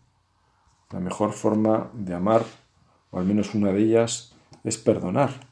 la 0.92 1.00
mejor 1.00 1.34
forma 1.34 1.92
de 1.94 2.14
amar, 2.14 2.46
o 3.12 3.20
al 3.20 3.26
menos 3.26 3.56
una 3.56 3.72
de 3.72 3.82
ellas, 3.82 4.36
es 4.64 4.78
perdonar. 4.78 5.48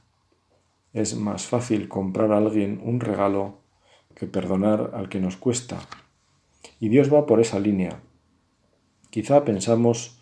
Es 0.93 1.15
más 1.15 1.45
fácil 1.45 1.89
comprar 1.89 2.31
a 2.31 2.37
alguien 2.37 2.81
un 2.83 2.99
regalo 3.01 3.59
que 4.15 4.27
perdonar 4.27 4.91
al 4.93 5.09
que 5.09 5.19
nos 5.19 5.35
cuesta. 5.35 5.79
Y 6.79 6.87
Dios 6.87 7.13
va 7.13 7.25
por 7.25 7.41
esa 7.41 7.59
línea. 7.59 8.01
Quizá 9.09 9.43
pensamos 9.43 10.19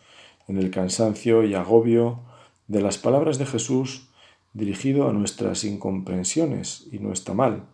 en 0.48 0.58
el 0.58 0.72
cansancio 0.72 1.44
y 1.44 1.54
agobio 1.54 2.22
de 2.68 2.82
las 2.82 2.98
palabras 2.98 3.38
de 3.38 3.46
Jesús 3.46 4.10
dirigido 4.54 5.08
a 5.08 5.14
nuestras 5.14 5.64
incomprensiones, 5.64 6.88
y 6.92 7.00
no 7.00 7.12
está 7.12 7.34
mal. 7.34 7.66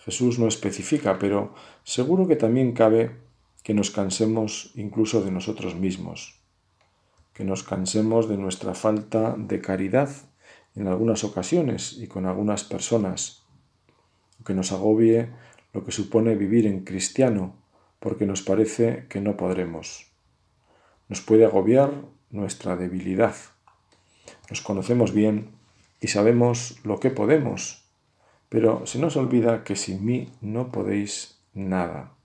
Jesús 0.00 0.38
no 0.38 0.46
especifica, 0.46 1.18
pero 1.18 1.54
seguro 1.84 2.28
que 2.28 2.36
también 2.36 2.72
cabe 2.72 3.25
que 3.66 3.74
nos 3.74 3.90
cansemos 3.90 4.70
incluso 4.76 5.16
de 5.24 5.32
nosotros 5.34 5.74
mismos 5.74 6.46
que 7.36 7.44
nos 7.44 7.62
cansemos 7.62 8.30
de 8.30 8.38
nuestra 8.38 8.72
falta 8.72 9.34
de 9.36 9.60
caridad 9.60 10.08
en 10.74 10.88
algunas 10.88 11.22
ocasiones 11.22 11.98
y 11.98 12.06
con 12.06 12.24
algunas 12.24 12.64
personas, 12.64 13.44
que 14.46 14.54
nos 14.54 14.72
agobie 14.72 15.28
lo 15.74 15.84
que 15.84 15.92
supone 15.92 16.34
vivir 16.34 16.66
en 16.66 16.82
cristiano, 16.84 17.54
porque 18.00 18.24
nos 18.24 18.40
parece 18.40 19.04
que 19.10 19.20
no 19.20 19.36
podremos. 19.36 20.10
Nos 21.08 21.20
puede 21.20 21.44
agobiar 21.44 21.92
nuestra 22.30 22.74
debilidad. 22.74 23.34
Nos 24.48 24.62
conocemos 24.62 25.12
bien 25.12 25.50
y 26.00 26.08
sabemos 26.08 26.78
lo 26.84 27.00
que 27.00 27.10
podemos, 27.10 27.84
pero 28.48 28.86
se 28.86 28.98
nos 28.98 29.14
olvida 29.18 29.62
que 29.62 29.76
sin 29.76 30.06
mí 30.06 30.32
no 30.40 30.72
podéis 30.72 31.38
nada. 31.52 32.15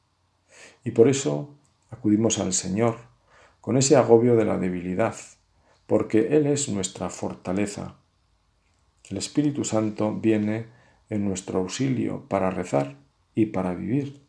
Y 0.84 0.92
por 0.92 1.08
eso 1.08 1.54
acudimos 1.90 2.40
al 2.40 2.54
Señor 2.54 2.98
con 3.60 3.78
ese 3.78 3.96
agobio 3.96 4.36
de 4.36 4.46
la 4.46 4.58
debilidad, 4.58 5.16
porque 5.86 6.36
Él 6.36 6.48
es 6.48 6.70
nuestra 6.70 7.10
fortaleza. 7.10 7.96
El 9.10 9.18
Espíritu 9.18 9.64
Santo 9.64 10.14
viene 10.14 10.68
en 11.10 11.26
nuestro 11.26 11.60
auxilio 11.60 12.26
para 12.28 12.50
rezar 12.50 12.96
y 13.36 13.48
para 13.48 13.74
vivir. 13.74 14.22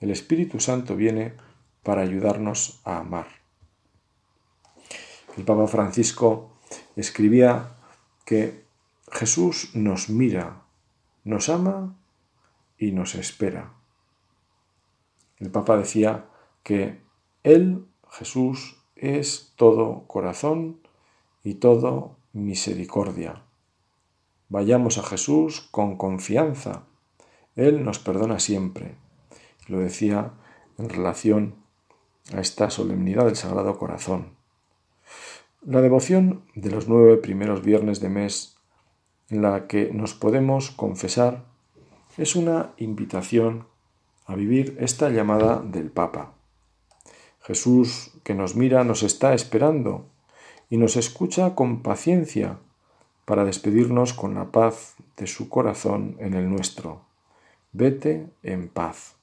El 0.00 0.10
Espíritu 0.10 0.60
Santo 0.60 0.94
viene 0.94 1.32
para 1.82 2.02
ayudarnos 2.02 2.80
a 2.84 2.98
amar. 2.98 3.26
El 5.36 5.44
Papa 5.44 5.66
Francisco 5.66 6.52
escribía 6.94 7.70
que 8.24 8.64
Jesús 9.10 9.70
nos 9.74 10.08
mira, 10.08 10.62
nos 11.24 11.48
ama 11.48 11.96
y 12.78 12.92
nos 12.92 13.14
espera. 13.14 13.72
El 15.38 15.50
Papa 15.50 15.76
decía 15.76 16.26
que 16.62 17.00
Él 17.42 17.86
Jesús 18.10 18.76
es 18.94 19.52
todo 19.56 20.04
corazón 20.06 20.80
y 21.42 21.54
todo 21.54 22.16
misericordia. 22.32 23.42
Vayamos 24.48 24.98
a 24.98 25.02
Jesús 25.02 25.66
con 25.72 25.96
confianza. 25.96 26.84
Él 27.56 27.84
nos 27.84 27.98
perdona 27.98 28.38
siempre. 28.38 28.94
Lo 29.66 29.80
decía 29.80 30.32
en 30.78 30.88
relación 30.88 31.56
a 32.32 32.40
esta 32.40 32.70
solemnidad 32.70 33.24
del 33.24 33.36
Sagrado 33.36 33.76
Corazón. 33.78 34.36
La 35.66 35.80
devoción 35.80 36.44
de 36.54 36.70
los 36.70 36.88
nueve 36.88 37.16
primeros 37.16 37.62
viernes 37.62 38.00
de 38.00 38.10
mes, 38.10 38.58
en 39.28 39.42
la 39.42 39.66
que 39.66 39.90
nos 39.92 40.14
podemos 40.14 40.70
confesar, 40.70 41.46
es 42.16 42.36
una 42.36 42.74
invitación 42.76 43.66
a 44.26 44.34
vivir 44.34 44.76
esta 44.80 45.10
llamada 45.10 45.60
del 45.60 45.90
Papa. 45.90 46.34
Jesús 47.40 48.12
que 48.22 48.34
nos 48.34 48.56
mira 48.56 48.84
nos 48.84 49.02
está 49.02 49.34
esperando 49.34 50.06
y 50.70 50.78
nos 50.78 50.96
escucha 50.96 51.54
con 51.54 51.82
paciencia 51.82 52.58
para 53.24 53.44
despedirnos 53.44 54.14
con 54.14 54.34
la 54.34 54.50
paz 54.50 54.96
de 55.16 55.26
su 55.26 55.48
corazón 55.48 56.16
en 56.18 56.34
el 56.34 56.50
nuestro. 56.50 57.02
Vete 57.72 58.26
en 58.42 58.68
paz. 58.68 59.16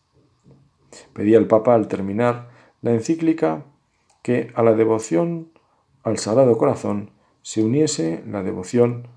Pedía 1.13 1.37
el 1.37 1.47
Papa 1.47 1.73
al 1.73 1.87
terminar 1.87 2.49
la 2.81 2.91
encíclica 2.91 3.65
que 4.21 4.51
a 4.55 4.63
la 4.63 4.73
devoción 4.73 5.51
al 6.03 6.17
Sagrado 6.17 6.57
Corazón 6.57 7.11
se 7.41 7.63
uniese 7.63 8.23
la 8.27 8.43
devoción 8.43 9.07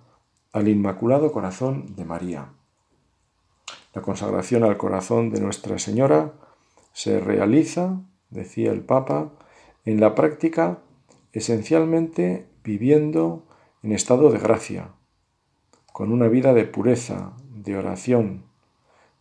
al 0.53 0.68
Inmaculado 0.68 1.33
Corazón 1.33 1.94
de 1.97 2.05
María. 2.05 2.49
La 3.95 4.03
consagración 4.03 4.65
al 4.65 4.77
corazón 4.77 5.31
de 5.31 5.41
Nuestra 5.41 5.79
Señora 5.79 6.33
se 6.93 7.21
realiza 7.21 8.01
decía 8.35 8.73
el 8.73 8.83
Papa, 8.83 9.31
en 9.85 10.01
la 10.01 10.15
práctica 10.15 10.81
esencialmente 11.33 12.47
viviendo 12.63 13.47
en 13.83 13.93
estado 13.93 14.31
de 14.31 14.39
gracia, 14.39 14.91
con 15.93 16.13
una 16.13 16.29
vida 16.29 16.53
de 16.53 16.65
pureza, 16.65 17.33
de 17.51 17.77
oración, 17.77 18.45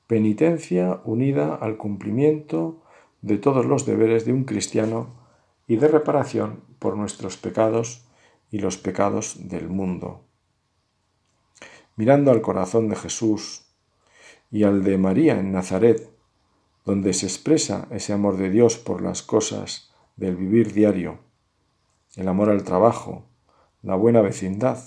penitencia 0.08 1.02
unida 1.06 1.56
al 1.56 1.78
cumplimiento 1.78 2.82
de 3.22 3.38
todos 3.38 3.66
los 3.66 3.86
deberes 3.86 4.26
de 4.26 4.34
un 4.34 4.44
cristiano 4.44 5.14
y 5.68 5.78
de 5.78 5.88
reparación 5.88 6.62
por 6.80 6.98
nuestros 6.98 7.38
pecados 7.38 8.06
y 8.52 8.60
los 8.60 8.78
pecados 8.78 9.48
del 9.48 9.70
mundo. 9.70 10.22
Mirando 11.96 12.32
al 12.32 12.42
corazón 12.42 12.90
de 12.90 12.96
Jesús 12.96 13.63
y 14.54 14.66
al 14.66 14.84
de 14.84 15.00
María 15.00 15.40
en 15.40 15.52
Nazaret, 15.52 16.12
donde 16.86 17.14
se 17.14 17.26
expresa 17.26 17.88
ese 17.90 18.14
amor 18.14 18.38
de 18.38 18.52
Dios 18.52 18.78
por 18.78 19.02
las 19.02 19.24
cosas 19.24 19.92
del 20.16 20.36
vivir 20.36 20.74
diario, 20.74 21.18
el 22.16 22.28
amor 22.28 22.52
al 22.52 22.64
trabajo, 22.64 23.26
la 23.82 23.96
buena 23.96 24.22
vecindad, 24.22 24.78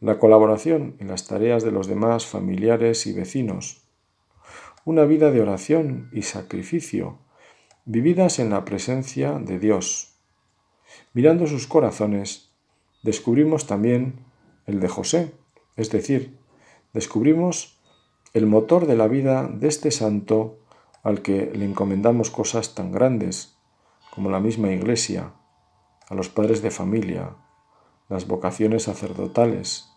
la 0.00 0.18
colaboración 0.18 0.96
en 0.98 1.08
las 1.08 1.26
tareas 1.26 1.64
de 1.64 1.70
los 1.72 1.86
demás 1.86 2.26
familiares 2.26 3.06
y 3.06 3.14
vecinos, 3.14 3.88
una 4.84 5.04
vida 5.04 5.30
de 5.30 5.40
oración 5.40 6.10
y 6.12 6.20
sacrificio, 6.20 7.20
vividas 7.86 8.38
en 8.38 8.50
la 8.50 8.66
presencia 8.66 9.38
de 9.38 9.58
Dios. 9.58 10.18
Mirando 11.14 11.46
sus 11.46 11.66
corazones, 11.66 12.50
descubrimos 13.02 13.66
también 13.66 14.26
el 14.66 14.78
de 14.78 14.88
José, 14.88 15.32
es 15.76 15.90
decir, 15.90 16.36
descubrimos 16.92 17.79
el 18.32 18.46
motor 18.46 18.86
de 18.86 18.96
la 18.96 19.08
vida 19.08 19.48
de 19.52 19.68
este 19.68 19.90
santo 19.90 20.58
al 21.02 21.22
que 21.22 21.50
le 21.54 21.64
encomendamos 21.64 22.30
cosas 22.30 22.74
tan 22.74 22.92
grandes 22.92 23.56
como 24.10 24.30
la 24.30 24.40
misma 24.40 24.72
Iglesia, 24.72 25.32
a 26.08 26.14
los 26.14 26.28
padres 26.28 26.62
de 26.62 26.70
familia, 26.70 27.36
las 28.08 28.26
vocaciones 28.26 28.84
sacerdotales, 28.84 29.90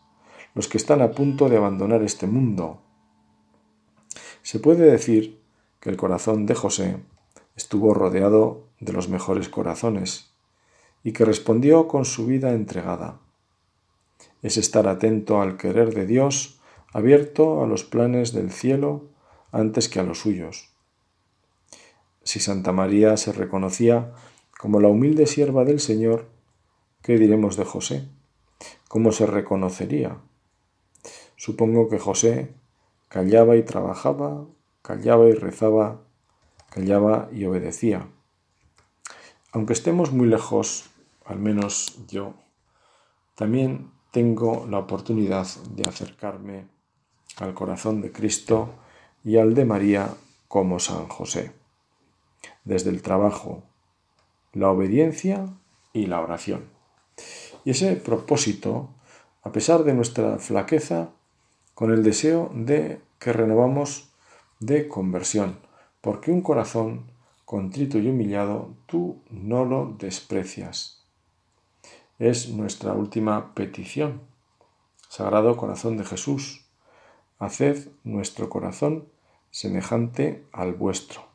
los 0.53 0.67
que 0.67 0.77
están 0.77 1.01
a 1.01 1.11
punto 1.11 1.49
de 1.49 1.57
abandonar 1.57 2.03
este 2.03 2.27
mundo. 2.27 2.81
Se 4.43 4.59
puede 4.59 4.89
decir 4.89 5.41
que 5.79 5.89
el 5.89 5.97
corazón 5.97 6.45
de 6.45 6.55
José 6.55 6.97
estuvo 7.55 7.93
rodeado 7.93 8.67
de 8.79 8.93
los 8.93 9.09
mejores 9.09 9.49
corazones 9.49 10.31
y 11.03 11.11
que 11.11 11.25
respondió 11.25 11.87
con 11.87 12.05
su 12.05 12.25
vida 12.25 12.51
entregada. 12.51 13.19
Es 14.41 14.57
estar 14.57 14.87
atento 14.87 15.41
al 15.41 15.57
querer 15.57 15.93
de 15.93 16.05
Dios, 16.05 16.59
abierto 16.93 17.63
a 17.63 17.67
los 17.67 17.83
planes 17.83 18.31
del 18.31 18.51
cielo 18.51 19.09
antes 19.51 19.89
que 19.89 19.99
a 19.99 20.03
los 20.03 20.19
suyos 20.19 20.73
si 22.23 22.39
Santa 22.39 22.71
María 22.71 23.17
se 23.17 23.31
reconocía 23.31 24.13
como 24.57 24.79
la 24.79 24.87
humilde 24.87 25.27
sierva 25.27 25.65
del 25.65 25.79
Señor, 25.79 26.29
¿qué 27.01 27.17
diremos 27.17 27.57
de 27.57 27.65
José? 27.65 28.07
¿Cómo 28.87 29.11
se 29.11 29.25
reconocería? 29.25 30.17
Supongo 31.35 31.89
que 31.89 31.99
José 31.99 32.53
callaba 33.09 33.57
y 33.57 33.63
trabajaba, 33.63 34.45
callaba 34.81 35.27
y 35.27 35.33
rezaba, 35.33 36.01
callaba 36.69 37.29
y 37.33 37.45
obedecía. 37.45 38.07
Aunque 39.51 39.73
estemos 39.73 40.13
muy 40.13 40.27
lejos, 40.27 40.89
al 41.25 41.39
menos 41.39 41.99
yo, 42.07 42.35
también 43.35 43.91
tengo 44.11 44.65
la 44.69 44.79
oportunidad 44.79 45.47
de 45.75 45.85
acercarme 45.85 46.67
al 47.37 47.53
corazón 47.53 48.01
de 48.01 48.11
Cristo 48.11 48.69
y 49.23 49.37
al 49.37 49.53
de 49.53 49.65
María 49.65 50.09
como 50.47 50.79
San 50.79 51.07
José, 51.07 51.51
desde 52.63 52.89
el 52.89 53.01
trabajo, 53.01 53.63
la 54.53 54.69
obediencia 54.69 55.47
y 55.93 56.05
la 56.05 56.21
oración. 56.21 56.65
Y 57.65 57.71
ese 57.71 57.95
propósito, 57.95 58.89
a 59.41 59.51
pesar 59.51 59.83
de 59.83 59.93
nuestra 59.93 60.37
flaqueza, 60.39 61.09
con 61.73 61.91
el 61.91 62.03
deseo 62.03 62.51
de 62.53 63.01
que 63.19 63.33
renovamos 63.33 64.09
de 64.59 64.87
conversión, 64.87 65.57
porque 66.01 66.31
un 66.31 66.41
corazón 66.41 67.11
contrito 67.45 67.97
y 67.97 68.07
humillado 68.07 68.73
tú 68.85 69.21
no 69.29 69.65
lo 69.65 69.95
desprecias. 69.97 71.03
Es 72.19 72.49
nuestra 72.49 72.93
última 72.93 73.53
petición. 73.53 74.21
Sagrado 75.09 75.57
corazón 75.57 75.97
de 75.97 76.05
Jesús, 76.05 76.62
haced 77.43 77.89
nuestro 78.03 78.49
corazón 78.49 79.07
semejante 79.51 80.45
al 80.51 80.73
vuestro. 80.73 81.25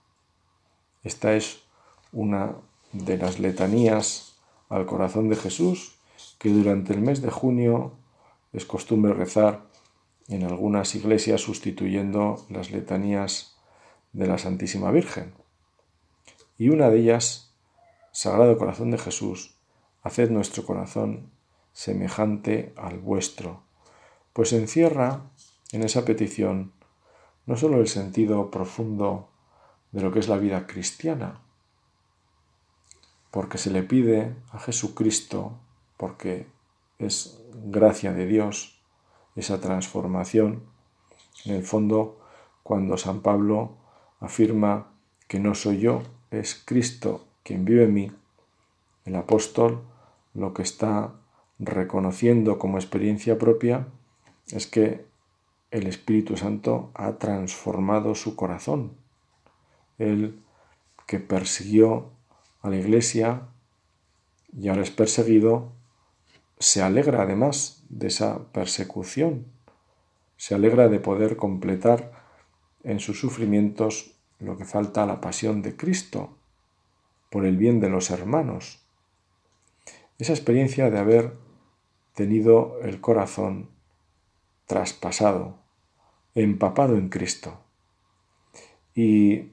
Esta 1.04 1.34
es 1.34 1.62
una 2.12 2.56
de 2.92 3.18
las 3.18 3.38
letanías 3.38 4.36
al 4.68 4.86
corazón 4.86 5.28
de 5.28 5.36
Jesús 5.36 5.98
que 6.38 6.48
durante 6.48 6.92
el 6.92 7.00
mes 7.00 7.22
de 7.22 7.30
junio 7.30 7.92
es 8.52 8.64
costumbre 8.64 9.12
rezar 9.12 9.66
en 10.28 10.44
algunas 10.44 10.94
iglesias 10.94 11.40
sustituyendo 11.40 12.44
las 12.48 12.70
letanías 12.70 13.56
de 14.12 14.26
la 14.26 14.38
Santísima 14.38 14.90
Virgen. 14.90 15.32
Y 16.56 16.70
una 16.70 16.90
de 16.90 16.98
ellas, 16.98 17.54
Sagrado 18.12 18.58
Corazón 18.58 18.90
de 18.90 18.98
Jesús, 18.98 19.54
haced 20.02 20.30
nuestro 20.30 20.64
corazón 20.64 21.30
semejante 21.72 22.72
al 22.76 22.98
vuestro, 22.98 23.62
pues 24.32 24.52
encierra 24.52 25.22
en 25.72 25.82
esa 25.82 26.04
petición 26.04 26.72
no 27.46 27.56
solo 27.56 27.80
el 27.80 27.88
sentido 27.88 28.50
profundo 28.50 29.30
de 29.92 30.02
lo 30.02 30.12
que 30.12 30.18
es 30.18 30.28
la 30.28 30.36
vida 30.36 30.66
cristiana, 30.66 31.40
porque 33.30 33.58
se 33.58 33.70
le 33.70 33.82
pide 33.82 34.34
a 34.52 34.58
Jesucristo, 34.58 35.58
porque 35.96 36.46
es 36.98 37.42
gracia 37.54 38.12
de 38.12 38.26
Dios 38.26 38.82
esa 39.34 39.60
transformación, 39.60 40.62
en 41.44 41.54
el 41.54 41.62
fondo 41.62 42.20
cuando 42.62 42.98
San 42.98 43.22
Pablo 43.22 43.76
afirma 44.20 44.92
que 45.26 45.40
no 45.40 45.54
soy 45.54 45.80
yo, 45.80 46.02
es 46.30 46.60
Cristo 46.64 47.26
quien 47.42 47.64
vive 47.64 47.84
en 47.84 47.94
mí, 47.94 48.12
el 49.06 49.16
apóstol 49.16 49.84
lo 50.34 50.52
que 50.52 50.62
está 50.62 51.14
reconociendo 51.58 52.58
como 52.58 52.76
experiencia 52.76 53.38
propia 53.38 53.88
es 54.48 54.66
que 54.66 55.07
el 55.70 55.86
Espíritu 55.86 56.36
Santo 56.36 56.90
ha 56.94 57.18
transformado 57.18 58.14
su 58.14 58.36
corazón. 58.36 58.92
Él 59.98 60.40
que 61.06 61.18
persiguió 61.18 62.10
a 62.62 62.70
la 62.70 62.76
iglesia 62.76 63.48
y 64.56 64.68
ahora 64.68 64.82
es 64.82 64.90
perseguido, 64.90 65.72
se 66.58 66.82
alegra 66.82 67.22
además 67.22 67.84
de 67.88 68.08
esa 68.08 68.52
persecución, 68.52 69.46
se 70.36 70.54
alegra 70.54 70.88
de 70.88 71.00
poder 71.00 71.36
completar 71.36 72.12
en 72.82 73.00
sus 73.00 73.20
sufrimientos 73.20 74.14
lo 74.38 74.56
que 74.56 74.64
falta 74.64 75.02
a 75.02 75.06
la 75.06 75.20
pasión 75.20 75.62
de 75.62 75.76
Cristo, 75.76 76.36
por 77.30 77.44
el 77.44 77.56
bien 77.56 77.80
de 77.80 77.90
los 77.90 78.10
hermanos. 78.10 78.82
Esa 80.18 80.32
experiencia 80.32 80.90
de 80.90 80.98
haber 80.98 81.34
tenido 82.14 82.80
el 82.82 83.00
corazón 83.00 83.68
traspasado, 84.68 85.56
empapado 86.34 86.96
en 86.96 87.08
Cristo. 87.08 87.58
Y 88.94 89.50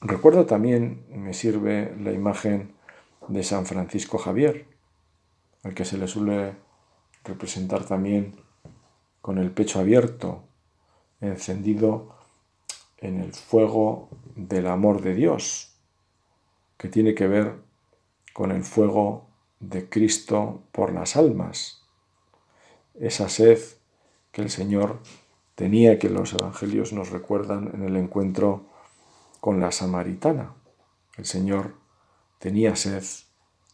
recuerdo 0.00 0.44
también, 0.44 1.06
me 1.08 1.32
sirve 1.32 1.96
la 1.98 2.12
imagen 2.12 2.74
de 3.28 3.42
San 3.42 3.64
Francisco 3.64 4.18
Javier, 4.18 4.66
al 5.62 5.72
que 5.72 5.84
se 5.84 5.96
le 5.96 6.08
suele 6.08 6.56
representar 7.24 7.84
también 7.84 8.36
con 9.22 9.38
el 9.38 9.52
pecho 9.52 9.78
abierto, 9.78 10.44
encendido 11.20 12.16
en 12.98 13.20
el 13.20 13.32
fuego 13.32 14.08
del 14.34 14.66
amor 14.66 15.00
de 15.00 15.14
Dios, 15.14 15.76
que 16.76 16.88
tiene 16.88 17.14
que 17.14 17.28
ver 17.28 17.54
con 18.32 18.50
el 18.50 18.64
fuego 18.64 19.28
de 19.60 19.88
Cristo 19.88 20.64
por 20.72 20.92
las 20.92 21.16
almas, 21.16 21.84
esa 22.98 23.28
sed 23.28 23.58
que 24.36 24.42
el 24.42 24.50
Señor 24.50 24.98
tenía 25.54 25.98
que 25.98 26.10
los 26.10 26.34
evangelios 26.34 26.92
nos 26.92 27.08
recuerdan 27.08 27.70
en 27.72 27.84
el 27.84 27.96
encuentro 27.96 28.66
con 29.40 29.60
la 29.60 29.72
samaritana. 29.72 30.52
El 31.16 31.24
Señor 31.24 31.76
tenía 32.38 32.76
sed 32.76 33.02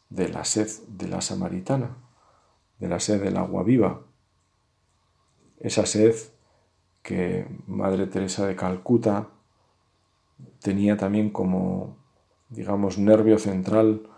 de 0.09 0.29
la 0.29 0.45
sed 0.45 0.69
de 0.87 1.09
la 1.09 1.21
samaritana, 1.21 1.97
de 2.79 2.89
la 2.89 3.01
sed 3.01 3.21
del 3.21 3.39
agua 3.39 3.65
viva. 3.65 4.03
Esa 5.59 5.85
sed 5.85 6.15
que 7.03 7.49
Madre 7.67 8.07
Teresa 8.07 8.47
de 8.47 8.55
Calcuta 8.55 9.31
tenía 10.61 10.97
también 10.97 11.31
como, 11.31 11.97
digamos, 12.51 12.99
nervio 12.99 13.41
central 13.41 14.09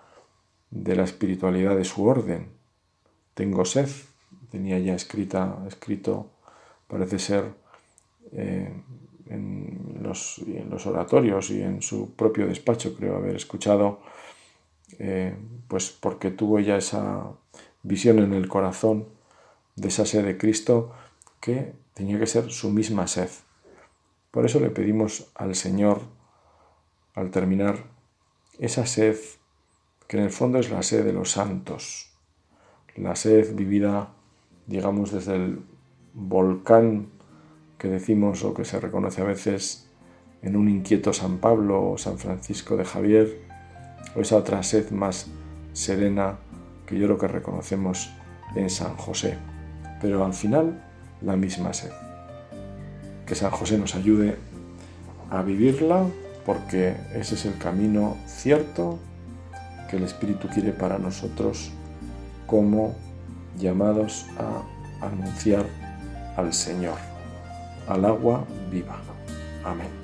de 0.70 0.94
la 0.94 1.04
espiritualidad 1.04 1.74
de 1.74 1.86
su 1.86 2.04
orden. 2.04 2.52
Tengo 3.32 3.64
sed, 3.64 3.88
tenía 4.50 4.78
ya 4.78 4.94
escrita, 4.94 5.64
escrito 5.66 6.33
parece 6.88 7.18
ser 7.18 7.44
eh, 8.32 8.72
en, 9.26 10.00
los, 10.02 10.86
oratorios 10.86 11.50
y 11.50 11.62
en 11.62 11.82
su 11.82 12.14
propio 12.14 12.46
despacho, 12.46 12.94
creo 12.96 13.16
haber 13.16 13.36
escuchado, 13.36 14.00
eh, 14.98 15.34
pues 15.68 15.90
porque 15.90 16.30
tuvo 16.30 16.60
ya 16.60 16.76
esa 16.76 17.30
visión 17.82 18.18
en 18.18 18.32
el 18.32 18.48
corazón 18.48 19.06
de 19.76 19.88
esa 19.88 20.06
sed 20.06 20.24
de 20.24 20.36
Cristo 20.36 20.92
que 21.40 21.72
tenía 21.94 22.18
que 22.18 22.26
ser 22.26 22.50
su 22.50 22.70
misma 22.70 23.06
sed. 23.06 23.28
Por 24.30 24.44
eso 24.44 24.60
le 24.60 24.70
pedimos 24.70 25.30
al 25.34 25.54
Señor, 25.54 26.00
al 27.14 27.30
terminar, 27.30 27.84
esa 28.58 28.86
sed 28.86 29.16
que 30.08 30.18
en 30.18 30.24
el 30.24 30.30
fondo 30.30 30.58
es 30.58 30.70
la 30.70 30.82
sed 30.82 31.04
de 31.04 31.12
los 31.12 31.30
santos, 31.30 32.10
la 32.96 33.16
sed 33.16 33.54
vivida, 33.54 34.12
digamos, 34.66 35.12
desde 35.12 35.36
el 35.36 35.62
volcán 36.14 37.08
que 37.76 37.88
decimos 37.88 38.44
o 38.44 38.54
que 38.54 38.64
se 38.64 38.80
reconoce 38.80 39.20
a 39.20 39.24
veces 39.24 39.90
en 40.42 40.56
un 40.56 40.68
inquieto 40.68 41.12
San 41.12 41.38
Pablo 41.38 41.90
o 41.90 41.98
San 41.98 42.18
Francisco 42.18 42.76
de 42.76 42.84
Javier, 42.84 43.40
o 44.16 44.20
esa 44.20 44.36
otra 44.36 44.62
sed 44.62 44.90
más 44.90 45.26
serena 45.72 46.38
que 46.86 46.98
yo 46.98 47.06
creo 47.06 47.18
que 47.18 47.28
reconocemos 47.28 48.12
en 48.54 48.70
San 48.70 48.96
José. 48.96 49.36
Pero 50.00 50.24
al 50.24 50.34
final, 50.34 50.84
la 51.22 51.36
misma 51.36 51.72
sed. 51.72 51.90
Que 53.26 53.34
San 53.34 53.50
José 53.50 53.78
nos 53.78 53.94
ayude 53.94 54.36
a 55.30 55.42
vivirla 55.42 56.06
porque 56.44 56.94
ese 57.14 57.34
es 57.34 57.46
el 57.46 57.56
camino 57.58 58.16
cierto 58.26 58.98
que 59.90 59.96
el 59.96 60.04
Espíritu 60.04 60.48
quiere 60.48 60.72
para 60.72 60.98
nosotros 60.98 61.72
como 62.46 62.94
llamados 63.58 64.26
a 64.38 65.06
anunciar 65.06 65.83
al 66.36 66.52
Señor, 66.52 66.98
al 67.88 68.04
agua 68.04 68.44
viva. 68.70 68.96
Amén. 69.64 70.03